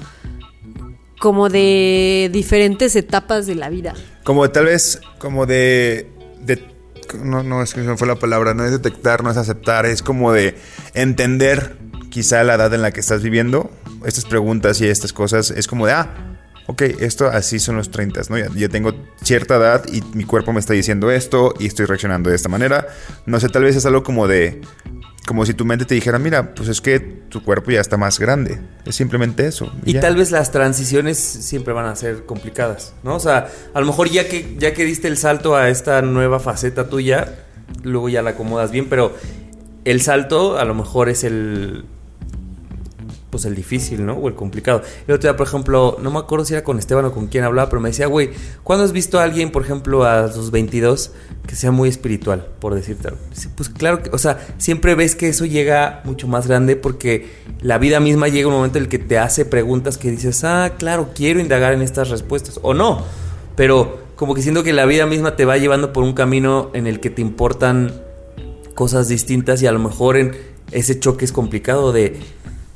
[1.18, 3.94] como de diferentes etapas de la vida.
[4.24, 6.10] Como tal vez, como de.
[6.40, 6.74] de-
[7.22, 10.02] no, no, es que no fue la palabra, no es detectar, no es aceptar, es
[10.02, 10.56] como de
[10.94, 11.76] entender
[12.10, 13.70] quizá la edad en la que estás viviendo.
[14.04, 18.22] Estas preguntas y estas cosas, es como de, ah, ok, esto así son los 30,
[18.28, 18.38] ¿no?
[18.38, 22.30] Ya, ya tengo cierta edad y mi cuerpo me está diciendo esto y estoy reaccionando
[22.30, 22.88] de esta manera.
[23.24, 24.60] No sé, tal vez es algo como de.
[25.26, 28.18] Como si tu mente te dijera, mira, pues es que tu cuerpo ya está más
[28.18, 28.60] grande.
[28.84, 29.72] Es simplemente eso.
[29.84, 33.16] Y tal vez las transiciones siempre van a ser complicadas, ¿no?
[33.16, 36.38] O sea, a lo mejor ya que, ya que diste el salto a esta nueva
[36.38, 37.40] faceta tuya,
[37.82, 39.16] luego ya la acomodas bien, pero
[39.84, 41.84] el salto a lo mejor es el.
[43.30, 44.14] Pues el difícil, ¿no?
[44.14, 44.82] O el complicado.
[45.06, 47.44] El otro día, por ejemplo, no me acuerdo si era con Esteban o con quién
[47.44, 48.30] hablaba, pero me decía, güey,
[48.62, 51.10] ¿cuándo has visto a alguien, por ejemplo, a sus 22
[51.46, 53.20] que sea muy espiritual, por decirte algo?
[53.56, 57.28] Pues claro que, o sea, siempre ves que eso llega mucho más grande porque
[57.60, 60.74] la vida misma llega un momento en el que te hace preguntas que dices, ah,
[60.78, 63.02] claro, quiero indagar en estas respuestas, o no,
[63.56, 66.86] pero como que siento que la vida misma te va llevando por un camino en
[66.86, 67.92] el que te importan
[68.74, 70.36] cosas distintas y a lo mejor en
[70.72, 72.18] ese choque es complicado de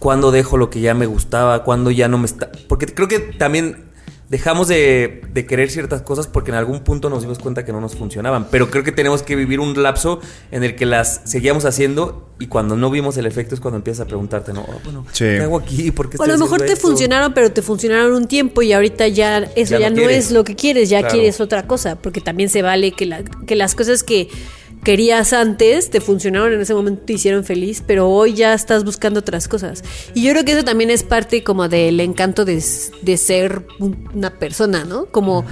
[0.00, 2.50] cuándo dejo lo que ya me gustaba, cuándo ya no me está...
[2.68, 3.84] Porque creo que también
[4.28, 7.80] dejamos de, de querer ciertas cosas porque en algún punto nos dimos cuenta que no
[7.80, 10.20] nos funcionaban, pero creo que tenemos que vivir un lapso
[10.52, 14.02] en el que las seguíamos haciendo y cuando no vimos el efecto es cuando empiezas
[14.02, 15.24] a preguntarte, no, Oh, bueno, Sí.
[15.24, 15.90] ¿qué hago aquí?
[15.90, 16.86] ¿Por qué O a lo mejor te esto?
[16.86, 20.44] funcionaron, pero te funcionaron un tiempo y ahorita ya eso Ya ya, no es lo
[20.44, 21.14] que quieres, ya Claro.
[21.14, 24.28] quieres otra cosa, porque también se vale que, la- que las cosas que,
[24.82, 29.20] querías antes, te funcionaron en ese momento, te hicieron feliz, pero hoy ya estás buscando
[29.20, 29.84] otras cosas.
[30.14, 32.62] Y yo creo que eso también es parte como del encanto de,
[33.02, 35.06] de ser una persona, ¿no?
[35.06, 35.44] Como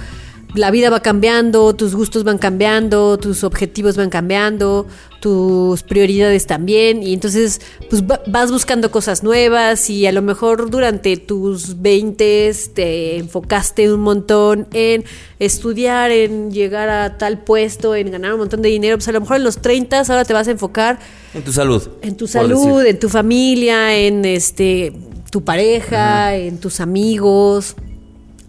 [0.55, 4.87] la vida va cambiando, tus gustos van cambiando, tus objetivos van cambiando,
[5.19, 11.17] tus prioridades también, y entonces pues vas buscando cosas nuevas y a lo mejor durante
[11.17, 15.03] tus 20 te enfocaste un montón en
[15.37, 19.21] estudiar, en llegar a tal puesto, en ganar un montón de dinero, pues a lo
[19.21, 20.99] mejor en los 30 ahora te vas a enfocar
[21.33, 21.87] en tu salud.
[22.01, 24.93] En tu salud, en tu familia, en este
[25.29, 27.75] tu pareja, en tus amigos.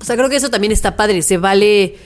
[0.00, 1.96] O sea, creo que eso también está padre, se vale...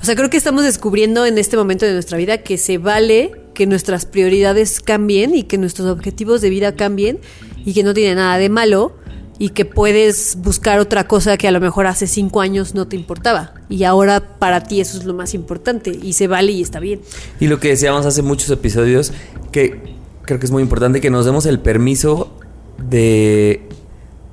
[0.00, 3.32] O sea, creo que estamos descubriendo en este momento de nuestra vida que se vale
[3.54, 7.18] que nuestras prioridades cambien y que nuestros objetivos de vida cambien
[7.64, 8.94] y que no tiene nada de malo
[9.38, 12.96] y que puedes buscar otra cosa que a lo mejor hace cinco años no te
[12.96, 16.80] importaba y ahora para ti eso es lo más importante y se vale y está
[16.80, 17.00] bien.
[17.40, 19.12] Y lo que decíamos hace muchos episodios,
[19.50, 19.80] que
[20.22, 22.32] creo que es muy importante que nos demos el permiso
[22.78, 23.62] de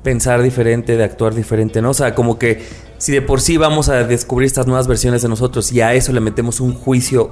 [0.03, 1.89] pensar diferente, de actuar diferente, ¿no?
[1.89, 2.63] O sea, como que
[2.97, 6.11] si de por sí vamos a descubrir estas nuevas versiones de nosotros y a eso
[6.13, 7.31] le metemos un juicio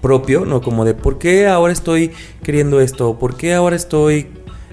[0.00, 0.60] propio, ¿no?
[0.60, 4.28] Como de por qué ahora estoy queriendo esto, por qué ahora estoy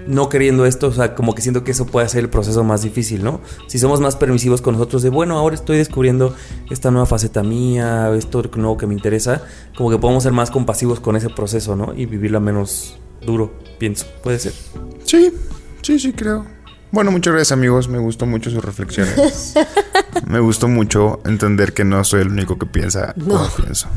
[0.08, 2.84] no queriendo esto, o sea, como que siento que eso puede ser el proceso más
[2.84, 3.42] difícil, ¿no?
[3.68, 6.36] Si somos más permisivos con nosotros de, bueno, ahora estoy descubriendo
[6.70, 9.42] esta nueva faceta mía, esto nuevo que me interesa,
[9.76, 11.94] como que podemos ser más compasivos con ese proceso, ¿no?
[11.96, 14.54] Y vivirlo menos duro, pienso, puede ser.
[15.06, 15.32] Sí,
[15.82, 16.46] sí, sí, creo.
[16.96, 19.54] Bueno, muchas gracias amigos, me gustó mucho sus reflexiones.
[20.28, 23.90] me gustó mucho entender que no soy el único que piensa no, pienso.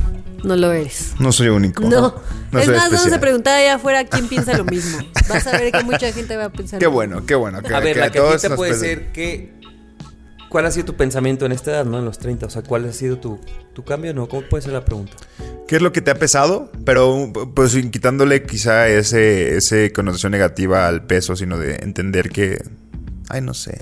[0.43, 1.15] No lo eres.
[1.21, 1.85] No soy único.
[1.85, 2.17] No.
[2.59, 4.99] es más, vamos a preguntar allá afuera quién piensa lo mismo.
[5.29, 6.81] Vas a ver que mucha gente va a pensar.
[6.81, 7.59] Qué bueno, qué bueno.
[7.59, 9.57] a ver, la cajita puede ser que...
[10.49, 12.01] ¿Cuál ha sido tu pensamiento en esta edad, no?
[12.01, 12.47] En los 30.
[12.47, 13.39] O sea, ¿cuál ha sido tu,
[13.75, 14.13] tu cambio?
[14.13, 14.29] ¿No?
[14.29, 15.13] ¿Cómo puede ser la pregunta?
[15.69, 16.73] ¿Qué es lo que te ha pesado?
[16.85, 22.59] Pero pues quitándole quizá ese, ese connotación negativa al peso, sino de entender que
[23.29, 23.79] Ay, no sé.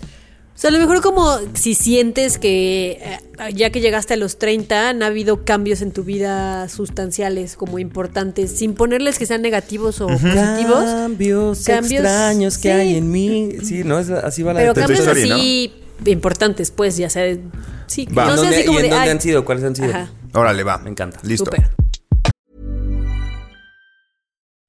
[0.56, 4.38] O sea, a lo mejor como si sientes que eh, ya que llegaste a los
[4.38, 10.00] 30 han habido cambios en tu vida sustanciales como importantes, sin ponerles que sean negativos
[10.00, 10.84] o positivos.
[10.84, 13.50] Cambios, extraños que hay en mí.
[13.62, 15.74] Sí, no es así va la Pero cambios así
[16.06, 17.36] importantes, pues, ya sea.
[17.86, 19.44] Sí, no sé así como ¿y en dónde han sido?
[19.44, 19.92] ¿Cuáles han sido?
[20.32, 20.78] Órale, va.
[20.78, 21.18] Me encanta.
[21.22, 21.50] Listo.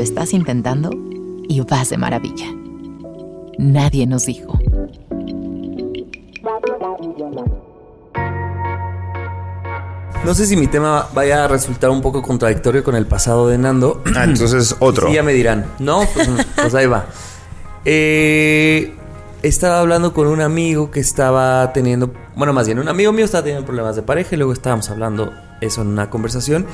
[0.00, 0.88] Lo estás intentando
[1.46, 2.46] y vas de maravilla.
[3.58, 4.58] Nadie nos dijo.
[10.24, 13.58] No sé si mi tema vaya a resultar un poco contradictorio con el pasado de
[13.58, 14.02] Nando.
[14.16, 15.08] Ah, entonces otro.
[15.08, 15.66] Sí, ya me dirán.
[15.78, 17.04] No, pues, pues ahí va.
[17.84, 18.94] Eh,
[19.42, 23.44] estaba hablando con un amigo que estaba teniendo, bueno, más bien un amigo mío estaba
[23.44, 26.64] teniendo problemas de pareja y luego estábamos hablando eso en una conversación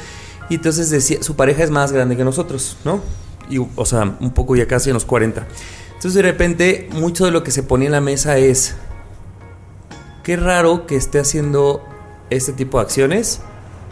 [0.48, 3.00] y entonces decía, su pareja es más grande que nosotros, ¿no?
[3.48, 5.46] Y, o sea, un poco ya casi en los 40.
[5.88, 8.74] Entonces de repente mucho de lo que se ponía en la mesa es,
[10.22, 11.82] qué raro que esté haciendo
[12.30, 13.40] este tipo de acciones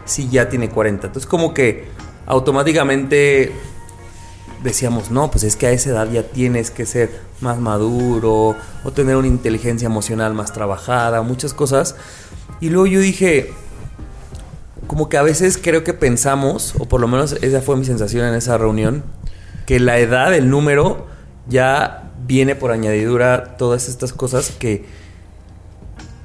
[0.05, 1.07] si ya tiene 40.
[1.07, 1.87] Entonces como que
[2.27, 3.53] automáticamente
[4.63, 8.93] decíamos, no, pues es que a esa edad ya tienes que ser más maduro o
[8.93, 11.97] tener una inteligencia emocional más trabajada, muchas cosas.
[12.61, 13.53] Y luego yo dije,
[14.87, 18.27] como que a veces creo que pensamos, o por lo menos esa fue mi sensación
[18.27, 19.05] en esa reunión,
[19.67, 21.07] que la edad, el número,
[21.49, 24.85] ya viene por añadidura todas estas cosas que,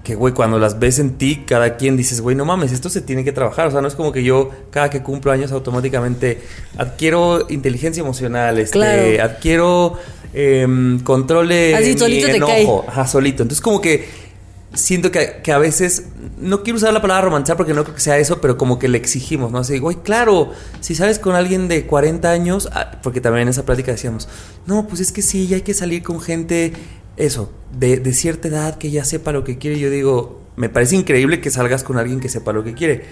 [0.03, 3.01] que, güey, cuando las ves en ti, cada quien dices, güey, no mames, esto se
[3.01, 3.67] tiene que trabajar.
[3.67, 6.41] O sea, no es como que yo, cada que cumplo años, automáticamente
[6.77, 9.97] adquiero inteligencia emocional, este, adquiero
[10.33, 12.67] eh, control de Así, solito Te cae.
[12.87, 13.43] Ajá, solito.
[13.43, 14.28] Entonces, como que
[14.73, 16.05] siento que, que, a veces,
[16.37, 18.87] no quiero usar la palabra romantizar porque no creo que sea eso, pero como que
[18.87, 19.59] le exigimos, ¿no?
[19.59, 23.65] Así, güey, claro, si sales con alguien de 40 años, ah, porque también en esa
[23.65, 24.27] plática decíamos,
[24.65, 26.73] no, pues es que sí, ya hay que salir con gente,
[27.17, 29.79] eso, de, de cierta edad que ya sepa lo que quiere.
[29.79, 33.03] Yo digo, me parece increíble que salgas con alguien que sepa lo que quiere,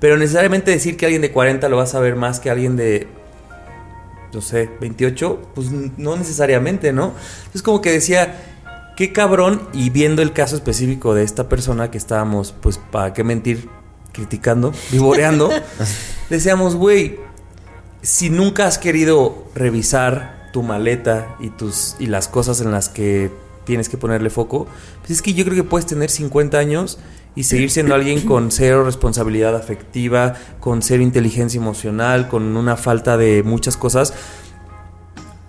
[0.00, 3.06] pero necesariamente decir que alguien de 40 lo vas a ver más que alguien de
[4.32, 7.12] no sé, 28, pues no necesariamente, ¿no?
[7.54, 8.51] Es como que decía,
[8.96, 13.24] qué cabrón, y viendo el caso específico de esta persona que estábamos, pues, para qué
[13.24, 13.68] mentir,
[14.12, 15.50] criticando, vivoreando,
[16.30, 17.18] decíamos, güey,
[18.02, 23.30] si nunca has querido revisar tu maleta y, tus, y las cosas en las que
[23.64, 24.66] tienes que ponerle foco,
[25.00, 26.98] pues es que yo creo que puedes tener 50 años
[27.34, 33.16] y seguir siendo alguien con cero responsabilidad afectiva, con cero inteligencia emocional, con una falta
[33.16, 34.12] de muchas cosas.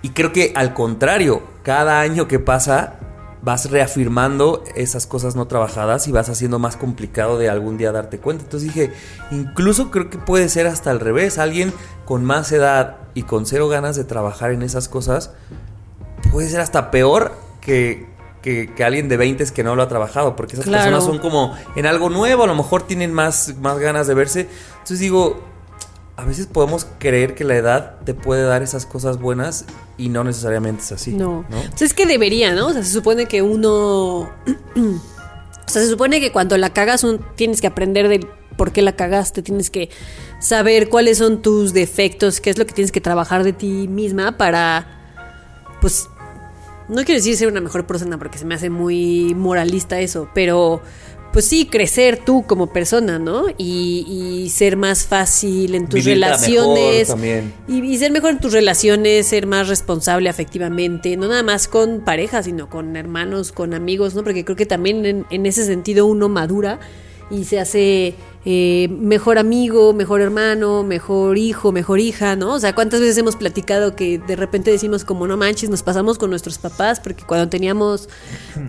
[0.01, 2.99] Y creo que al contrario, cada año que pasa
[3.43, 8.17] vas reafirmando esas cosas no trabajadas y vas haciendo más complicado de algún día darte
[8.17, 8.45] cuenta.
[8.45, 8.93] Entonces dije,
[9.31, 11.73] incluso creo que puede ser hasta al revés, alguien
[12.05, 15.31] con más edad y con cero ganas de trabajar en esas cosas,
[16.31, 18.07] puede ser hasta peor que,
[18.41, 21.85] que, alguien de 20 que no lo ha trabajado, porque esas personas son como en
[21.85, 24.47] algo nuevo, a lo mejor tienen más, más ganas de verse.
[24.71, 25.52] Entonces digo,
[26.15, 29.65] a veces podemos creer que la edad te puede dar esas cosas buenas
[29.97, 31.11] y no necesariamente es así.
[31.13, 31.45] No.
[31.49, 31.57] ¿no?
[31.79, 32.67] es que debería, ¿no?
[32.67, 34.29] O sea, se supone que uno...
[34.75, 38.83] o sea, se supone que cuando la cagas un, tienes que aprender de por qué
[38.83, 39.89] la cagaste, tienes que
[40.39, 44.37] saber cuáles son tus defectos, qué es lo que tienes que trabajar de ti misma
[44.37, 44.85] para,
[45.81, 46.07] pues,
[46.89, 50.81] no quiero decir ser una mejor persona porque se me hace muy moralista eso, pero
[51.33, 53.45] pues sí, crecer tú como persona, ¿no?
[53.57, 57.13] Y, ser más fácil en tus relaciones.
[57.67, 62.43] Y, ser mejor en tus relaciones, ser más responsable afectivamente, no nada más con pareja,
[62.43, 64.23] sino con hermanos, con amigos, ¿no?
[64.23, 66.79] Porque creo que también en, en ese sentido uno madura
[67.31, 68.13] y se hace
[68.45, 72.55] eh, mejor amigo, mejor hermano, mejor hijo, mejor hija, ¿no?
[72.55, 76.17] O sea, ¿cuántas veces hemos platicado que de repente decimos como no manches, nos pasamos
[76.17, 78.09] con nuestros papás porque cuando teníamos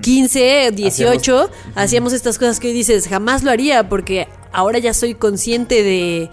[0.00, 5.82] 15, 18, hacíamos, estas cosas que dices, jamás lo haría porque ahora ya soy consciente
[5.82, 6.30] de,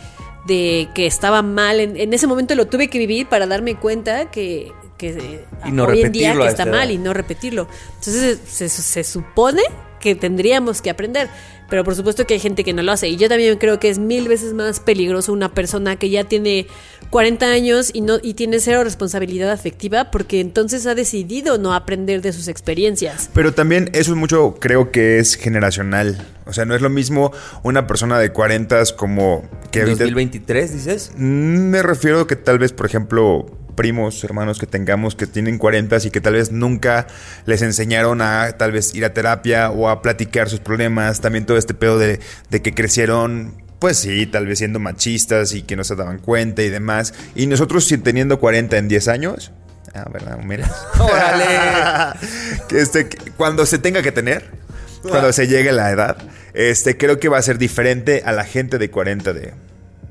[0.94, 1.80] que estaba mal.
[1.80, 6.36] En, ese momento lo tuve que vivir para darme cuenta que, que hoy en día
[6.36, 7.68] que está mal y no repetirlo.
[7.98, 9.64] Entonces se, se supone
[10.00, 11.30] que tendríamos que aprender.
[11.72, 13.08] Pero por supuesto que hay gente que no lo hace.
[13.08, 16.68] Y yo también creo que es mil veces más peligroso una persona que ya tiene
[17.12, 22.22] 40 años y, no, y tiene cero responsabilidad afectiva porque entonces ha decidido no aprender
[22.22, 23.30] de sus experiencias.
[23.34, 26.28] Pero también eso es mucho, creo que es generacional.
[26.46, 27.32] O sea, no es lo mismo
[27.64, 29.86] una persona de 40 como que...
[29.86, 31.12] ¿2023 dices?
[31.16, 35.98] Mm, me refiero que tal vez, por ejemplo, primos, hermanos que tengamos que tienen 40
[36.04, 37.08] y que tal vez nunca
[37.46, 41.22] les enseñaron a tal vez ir a terapia o a platicar sus problemas.
[41.22, 45.64] También todo este pedo de, de que crecieron pues sí, tal vez siendo machistas y
[45.64, 47.16] que no se daban cuenta y demás.
[47.34, 49.52] Y nosotros teniendo 40 en 10 años.
[49.96, 50.38] Ah, ¿verdad?
[50.38, 50.70] Mira.
[51.00, 52.20] ¡Órale!
[52.70, 54.52] que este, cuando se tenga que tener,
[55.02, 56.18] cuando se llegue la edad,
[56.54, 59.54] este, creo que va a ser diferente a la gente de 40 de,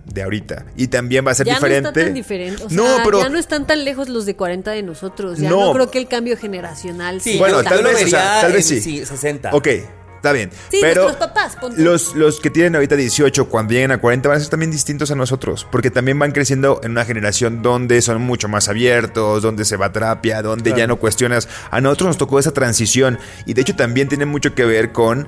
[0.07, 0.67] de ahorita.
[0.77, 1.83] Y también va a ser diferente.
[1.83, 2.65] No está tan diferente.
[2.65, 5.39] O sea, ya no están tan lejos los de 40 de nosotros.
[5.39, 7.39] Ya no, creo que el cambio generacional sí.
[7.39, 9.05] Bueno, tal vez, tal vez sí.
[9.05, 9.51] 60.
[9.53, 9.69] Ok.
[10.21, 10.51] Está bien.
[10.71, 14.37] Sí, pero los papás, los, los que tienen ahorita 18, cuando lleguen a 40, van
[14.37, 15.67] a ser también distintos a nosotros.
[15.73, 19.87] Porque también van creciendo en una generación donde son mucho más abiertos, donde se va
[19.87, 21.49] a terapia, donde ya no cuestionas.
[21.71, 23.19] A nosotros nos tocó esa transición.
[23.47, 25.27] Y de hecho también tiene mucho que ver con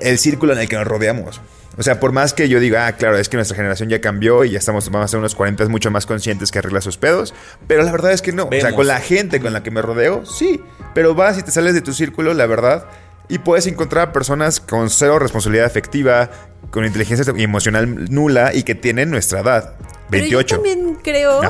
[0.00, 1.40] el círculo en el que nos rodeamos.
[1.78, 4.44] O sea, por más que yo diga, ah, claro, es que nuestra generación ya cambió
[4.44, 7.32] y ya estamos, vamos a ser unos 40 mucho más conscientes que arregla sus pedos,
[7.66, 8.44] pero la verdad es que no.
[8.44, 10.60] O sea, con la gente con la que me rodeo, sí,
[10.94, 12.86] pero vas y te sales de tu círculo, la verdad,
[13.32, 16.28] y puedes encontrar personas con cero responsabilidad afectiva,
[16.70, 19.72] con inteligencia emocional nula y que tienen nuestra edad.
[20.10, 20.46] 28.
[20.46, 21.40] yo también creo,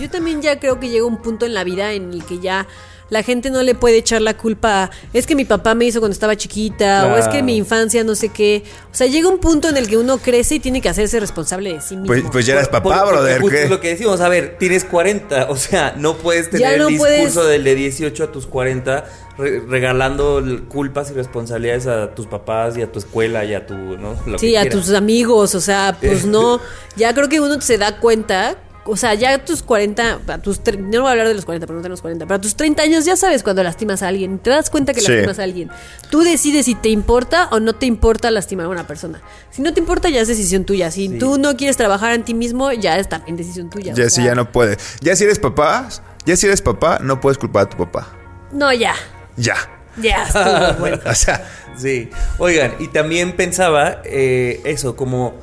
[0.00, 2.66] yo también ya creo que llega un punto en la vida en el que ya
[3.12, 6.14] la gente no le puede echar la culpa es que mi papá me hizo cuando
[6.14, 8.62] estaba chiquita o es que mi infancia no sé qué.
[8.90, 11.74] O sea, llega un punto en el que uno crece y tiene que hacerse responsable
[11.74, 12.06] de sí mismo.
[12.06, 13.42] Pues, pues ya eres papá, brother.
[13.54, 17.44] Es lo que decimos, a ver, tienes 40, o sea, no puedes tener el discurso
[17.44, 19.04] del de 18 a tus 40
[19.36, 24.16] regalando culpas y responsabilidades a tus papás y a tu escuela y a tu, ¿no?
[24.38, 26.60] sí, a tus amigos, o sea, pues no,
[26.96, 30.60] ya creo que uno se da cuenta o sea, ya a tus 40, a tus
[30.78, 32.82] no voy a hablar de los 40, pero no los 40, pero a tus 30
[32.82, 35.70] años ya sabes cuando lastimas a alguien, te das cuenta que lastimas a alguien.
[36.10, 39.22] Tú decides si te importa o no te importa lastimar a una persona.
[39.50, 40.90] Si no te importa, ya es decisión tuya.
[40.90, 43.94] Si tú no quieres trabajar en ti mismo, ya es también decisión tuya.
[43.94, 44.76] Ya si ya no puede.
[45.00, 45.88] Ya si eres papá,
[46.26, 48.08] ya si eres papá, no puedes culpar a tu papá.
[48.52, 48.94] No, ya.
[49.36, 49.56] Ya.
[49.96, 50.98] Ya, estuvo bueno.
[51.04, 52.10] o sea, sí.
[52.38, 55.34] Oigan, y también pensaba eh, eso, como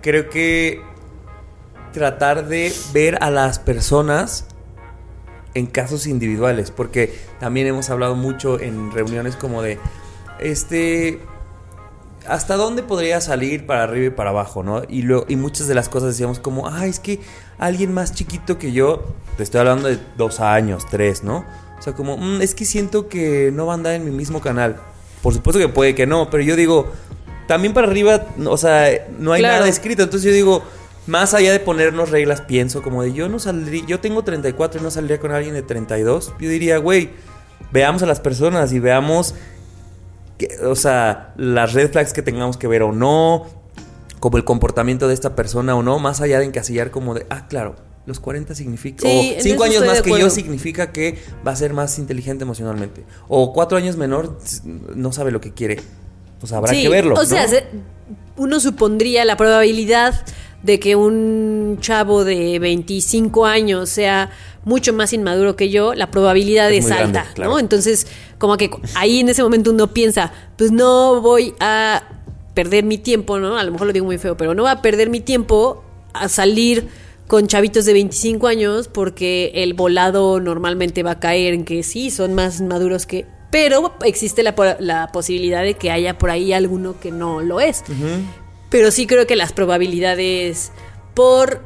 [0.00, 0.80] creo que
[1.96, 4.44] tratar de ver a las personas
[5.54, 9.78] en casos individuales, porque también hemos hablado mucho en reuniones como de,
[10.38, 11.20] este,
[12.28, 14.82] ¿hasta dónde podría salir para arriba y para abajo, no?
[14.90, 17.18] Y, lo, y muchas de las cosas decíamos como, ah, es que
[17.56, 19.02] alguien más chiquito que yo,
[19.38, 21.46] te estoy hablando de dos años, tres, ¿no?
[21.78, 24.42] O sea, como, mm, es que siento que no va a andar en mi mismo
[24.42, 24.76] canal.
[25.22, 26.92] Por supuesto que puede que no, pero yo digo,
[27.48, 29.56] también para arriba, o sea, no hay Claro.
[29.60, 30.02] nada escrito.
[30.02, 30.62] Entonces yo digo,
[31.06, 34.82] más allá de ponernos reglas, pienso como de yo no saldría, yo tengo 34 y
[34.84, 36.32] no saldría con alguien de 32.
[36.40, 37.10] Yo diría, güey,
[37.72, 39.34] veamos a las personas y veamos,
[40.38, 43.46] que- o sea, las red flags que tengamos que ver o no,
[44.20, 47.46] como el comportamiento de esta persona o no, más allá de encasillar como de, ah,
[47.48, 47.76] claro.
[48.06, 49.00] Los 40 significa.
[49.02, 51.98] Sí, o en 5 eso años más que yo significa que va a ser más
[51.98, 53.04] inteligente emocionalmente.
[53.26, 54.38] O 4 años menor
[54.94, 55.80] no sabe lo que quiere.
[56.38, 57.16] Pues habrá Sí, que verlo.
[57.16, 57.48] O sea, ¿no?
[57.48, 57.64] se-
[58.36, 60.14] uno supondría la probabilidad
[60.66, 64.30] de que un chavo de 25 años sea
[64.64, 67.52] mucho más inmaduro que yo, la probabilidad Es es, muy grande, alta, claro.
[67.52, 67.58] ¿no?
[67.60, 68.08] Entonces,
[68.38, 72.02] como que ahí en ese momento uno piensa, pues no voy a
[72.52, 73.56] perder mi tiempo, ¿no?
[73.56, 76.28] A lo mejor lo digo muy feo, pero no voy a perder mi tiempo a
[76.28, 76.88] salir
[77.28, 82.10] con chavitos de 25 años porque el volado normalmente va a caer en que sí,
[82.10, 83.24] son más maduros que...
[83.52, 87.84] Pero existe la posibilidad de que haya por ahí alguno que no lo es.
[88.70, 90.72] Pero sí creo que las probabilidades
[91.14, 91.60] por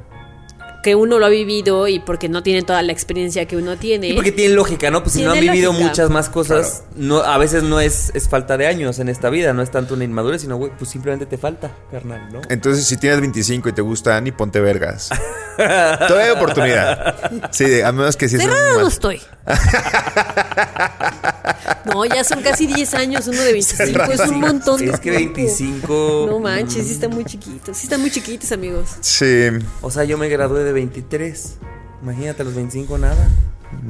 [0.83, 4.09] que uno lo ha vivido y porque no tiene toda la experiencia que uno tiene.
[4.09, 5.03] Y porque tiene lógica, ¿no?
[5.03, 5.89] Pues si no han vivido lógica.
[5.89, 9.53] muchas más cosas, no, a veces no es, es falta de años en esta vida,
[9.53, 12.41] no es tanto una inmadurez, sino, güey, pues simplemente te falta, carnal, ¿no?
[12.49, 15.11] Entonces, si tienes 25 y te gusta Annie, ponte vergas.
[15.57, 17.31] Todavía hay oportunidad.
[17.51, 19.21] Sí, a menos que sí Cerrada no estoy.
[21.87, 25.11] no, ya son casi 10 años, uno de 25 es un montón de Es que
[25.17, 25.35] tiempo.
[25.37, 26.27] 25...
[26.29, 27.77] No manches, sí están muy chiquitos.
[27.77, 28.91] Sí están muy chiquitos, amigos.
[29.01, 29.49] Sí.
[29.81, 31.57] O sea, yo me gradué de 23.
[32.03, 33.29] Imagínate, a los 25 nada.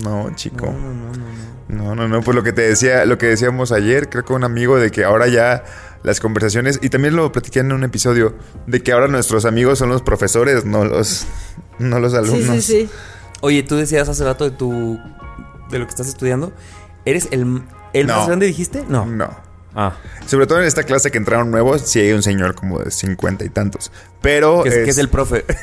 [0.03, 0.67] No, chico.
[0.67, 1.13] No, no, no, no.
[1.13, 1.51] no.
[1.71, 4.43] No, no, no, pues lo que te decía, lo que decíamos ayer, creo que un
[4.43, 5.63] amigo de que ahora ya
[6.03, 8.35] las conversaciones, y también lo platiqué en un episodio,
[8.67, 11.27] de que ahora nuestros amigos son los profesores, no los,
[11.79, 12.57] no los Sí, alumnos.
[12.57, 12.89] sí, sí.
[13.41, 14.99] Oye, tú decías hace rato de tu...
[15.71, 16.53] De lo que estás estudiando.
[17.05, 17.63] ¿Eres el,
[17.93, 18.17] el No.
[18.17, 18.85] más grande, dijiste?
[18.89, 19.07] No.
[19.07, 19.51] No.
[19.73, 19.97] Ah.
[20.27, 23.45] Sobre todo en esta clase que entraron nuevos, sí hay un señor como de 50
[23.45, 23.93] y tantos.
[24.21, 24.65] Pero.
[24.65, 25.45] Que es, que es el profe.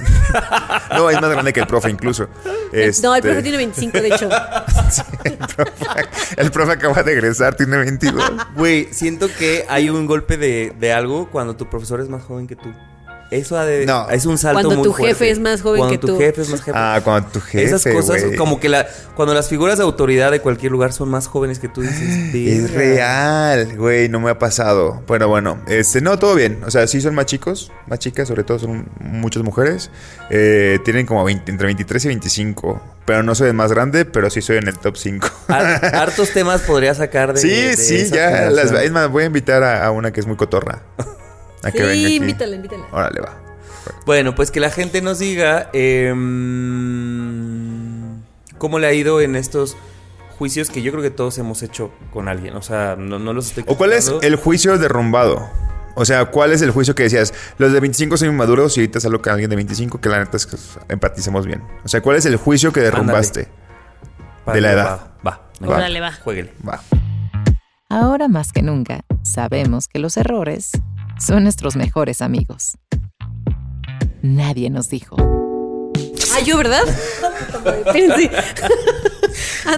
[0.95, 2.27] No, es más grande que el profe incluso.
[2.45, 4.29] No, el Este, profe tiene 25, de hecho.
[6.37, 8.31] El profe acaba de egresar, tiene 22.
[8.55, 12.47] Güey, siento que hay un golpe de, de algo cuando tu profesor es más joven
[12.47, 12.73] que tú.
[13.29, 14.09] Eso ha de, No.
[14.09, 15.09] es un salto Cuando muy tu fuerte.
[15.13, 16.17] jefe es más joven Cuando que tu tú.
[16.17, 16.71] jefe es más jefe.
[16.79, 17.63] Ah, cuando tu jefe.
[17.63, 21.27] Esas cosas, como que la, cuando las figuras de autoridad de cualquier lugar son más
[21.27, 21.99] jóvenes que tú, dices,
[22.33, 22.77] Es "Verga".
[22.77, 25.03] real, güey, no me ha pasado.
[25.07, 26.59] Bueno, bueno, este, no, todo bien.
[26.65, 29.91] O sea, sí son más chicos, más chicas, sobre todo son muchas mujeres.
[30.29, 32.81] Eh, tienen como 20 entre 23 y 25.
[33.05, 35.27] Pero no soy el más grande, pero sí soy en el top 5.
[35.49, 37.41] Har- Hartos temas podría sacar de.
[37.41, 38.49] sí, de sí, esa ya.
[38.51, 40.81] Las, es más, voy a invitar a, a una que es muy cotorra.
[41.67, 42.15] A que venga Sí, aquí.
[42.15, 42.85] invítala, invítala.
[42.91, 43.37] Órale, va.
[44.05, 46.21] Bueno, pues que la gente nos diga em,
[48.57, 49.77] cómo le ha ido en estos
[50.37, 52.55] juicios que yo creo que todos hemos hecho con alguien.
[52.55, 55.49] O sea, no, no los estoy ¿O cuál es el juicio derrumbado?
[55.95, 57.33] O sea, ¿cuál es el juicio que decías?
[57.57, 60.37] Los de 25 son inmaduros y ahorita salgo con alguien de 25 que la neta
[60.37, 60.57] es que
[60.89, 61.63] empaticemos bien.
[61.83, 63.47] O sea, ¿cuál es el juicio que derrumbaste?
[64.53, 64.99] de la edad.
[65.25, 65.41] Va, va.
[65.69, 65.75] Va.
[65.75, 66.13] Órale, va.
[66.13, 66.53] Jueguele.
[66.67, 66.81] Va.
[67.89, 70.71] Ahora más que nunca, sabemos que los errores
[71.19, 72.77] son nuestros mejores amigos.
[74.21, 75.15] Nadie nos dijo.
[76.33, 76.83] Ah, yo, ¿verdad?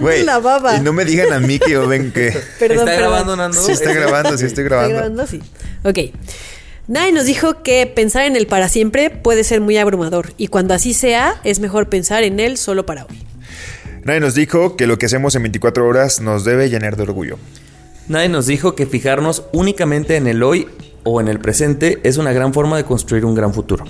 [0.00, 0.76] En la baba.
[0.76, 2.30] y no me digan a mí que yo ven que...
[2.58, 2.98] Perdón, ¿Está perdón.
[2.98, 3.60] grabando, Nando?
[3.60, 4.94] Sí, estoy grabando, sí, estoy grabando.
[4.94, 5.26] ¿Está grabando?
[5.26, 5.42] Sí.
[5.84, 6.14] Ok.
[6.86, 10.74] Nadie nos dijo que pensar en el para siempre puede ser muy abrumador y cuando
[10.74, 13.22] así sea, es mejor pensar en él solo para hoy.
[14.04, 17.38] Nadie nos dijo que lo que hacemos en 24 horas nos debe llenar de orgullo.
[18.08, 20.66] Nadie nos dijo que fijarnos únicamente en el hoy
[21.04, 23.84] o en el presente es una gran forma de construir un gran futuro.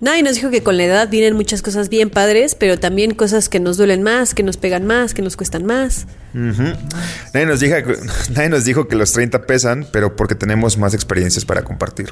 [0.00, 3.48] Nadie nos dijo que con la edad vienen muchas cosas bien padres, pero también cosas
[3.48, 6.06] que nos duelen más, que nos pegan más, que nos cuestan más.
[6.32, 7.74] Nadie, nos dijo,
[8.34, 12.10] nadie nos dijo que los 30 pesan, pero porque tenemos más experiencias para compartir.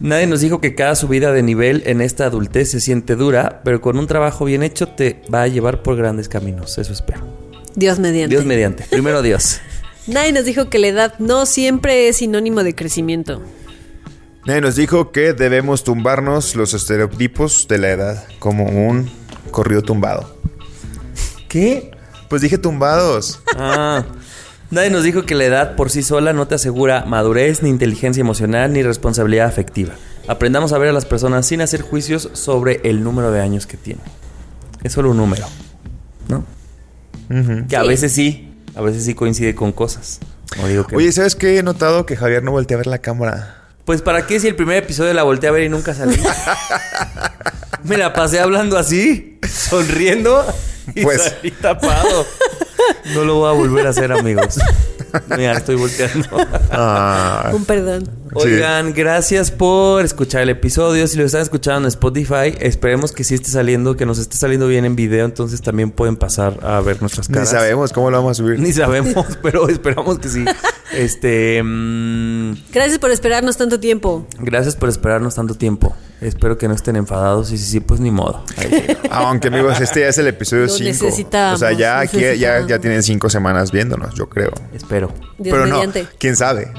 [0.00, 3.80] Nadie nos dijo que cada subida de nivel en esta adultez se siente dura, pero
[3.80, 6.78] con un trabajo bien hecho te va a llevar por grandes caminos.
[6.78, 7.20] Eso espero.
[7.76, 8.34] Dios mediante.
[8.34, 8.84] Dios mediante.
[8.90, 9.60] Primero Dios.
[10.10, 13.42] Nadie nos dijo que la edad no siempre es sinónimo de crecimiento.
[14.46, 19.10] Nadie nos dijo que debemos tumbarnos los estereotipos de la edad, como un
[19.50, 20.34] corrido tumbado.
[21.48, 21.90] ¿Qué?
[22.28, 23.40] Pues dije tumbados.
[23.56, 24.04] Ah.
[24.70, 28.20] Nadie nos dijo que la edad por sí sola no te asegura madurez, ni inteligencia
[28.20, 29.94] emocional, ni responsabilidad afectiva.
[30.28, 33.76] Aprendamos a ver a las personas sin hacer juicios sobre el número de años que
[33.76, 34.04] tienen.
[34.84, 35.46] Es solo un número,
[36.28, 36.44] ¿no?
[37.68, 37.88] Que a Sí.
[37.88, 40.20] veces sí, a veces sí coincide con cosas.
[40.56, 41.58] No digo que Oye, ¿sabes qué?
[41.58, 43.56] He notado que Javier no voltea a ver la cámara.
[43.84, 46.16] Pues para qué si el primer episodio la volteé a ver y nunca salí.
[47.84, 50.44] Me la pasé hablando así, sonriendo
[50.94, 51.22] y Pues.
[51.22, 52.26] salí tapado.
[53.14, 54.58] No lo voy a volver a hacer, amigos.
[55.36, 56.28] Mira, estoy volteando.
[56.70, 58.08] Ah, Un perdón.
[58.32, 61.06] Oigan, gracias por escuchar el episodio.
[61.08, 64.68] Si lo están escuchando en Spotify, esperemos que sí esté saliendo, que nos esté saliendo
[64.68, 65.24] bien en video.
[65.24, 67.50] Entonces también pueden pasar a ver nuestras ni caras.
[67.50, 68.60] sabemos cómo lo vamos a subir.
[68.60, 70.44] Ni sabemos, pero esperamos que sí.
[71.00, 71.62] Este.
[71.62, 74.26] mm, Gracias por esperarnos tanto tiempo.
[74.38, 75.94] gracias por esperarnos tanto tiempo.
[76.20, 77.50] Espero que no estén enfadados.
[77.52, 78.44] Y si sí, pues ni modo.
[79.10, 80.88] Aunque amigos, este ya es el episodio Lo 5.
[80.90, 84.52] necesitamos, O sea, ya aquí ya, ya tienen 5 semanas viéndonos, yo creo.
[84.74, 85.08] Espero.
[85.38, 86.02] Dios Pero mediante.
[86.02, 86.70] no, quién sabe.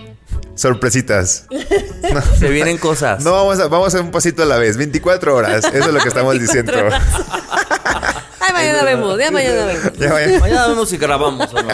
[0.53, 1.47] Sorpresitas.
[2.39, 3.23] Se vienen cosas.
[3.23, 4.77] No vamos a, vamos a un pasito a la vez.
[4.77, 5.65] 24 horas.
[5.65, 6.73] Eso es lo que estamos diciendo.
[8.39, 9.93] Ay, mañana vemos, ya mañana vemos.
[9.97, 10.39] Ya vaya.
[10.39, 11.69] Mañana vemos si grabamos o no.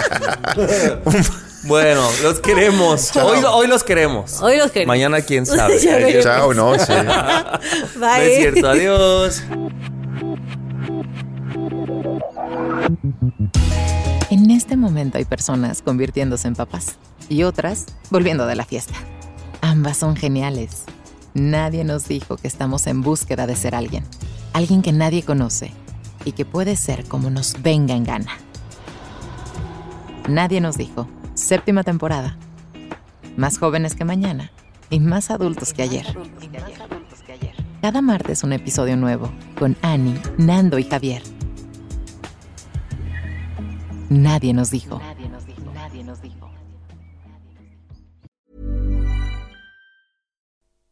[1.68, 3.16] Bueno, los queremos.
[3.16, 4.42] Hoy, hoy los queremos.
[4.42, 4.94] Hoy los queremos.
[4.94, 5.80] Mañana quién sabe.
[6.22, 6.94] Chao, no, sí.
[6.94, 6.98] Bye.
[8.00, 8.70] No es cierto.
[8.70, 9.44] Adiós.
[14.30, 16.96] En este momento hay personas convirtiéndose en papás
[17.30, 18.94] y otras volviendo de la fiesta.
[19.62, 20.84] Ambas son geniales.
[21.34, 24.04] Nadie nos dijo que estamos en búsqueda de ser alguien,
[24.54, 25.72] alguien que nadie conoce
[26.26, 28.32] y que puede ser como nos venga en gana.
[30.28, 31.08] Nadie nos dijo.
[31.38, 32.36] Séptima temporada.
[33.38, 34.52] Más jóvenes que mañana
[34.90, 36.04] y más adultos que ayer.
[37.80, 41.22] Cada martes un episodio nuevo con Annie, Nando y Javier.
[44.10, 45.00] Nadie nos dijo.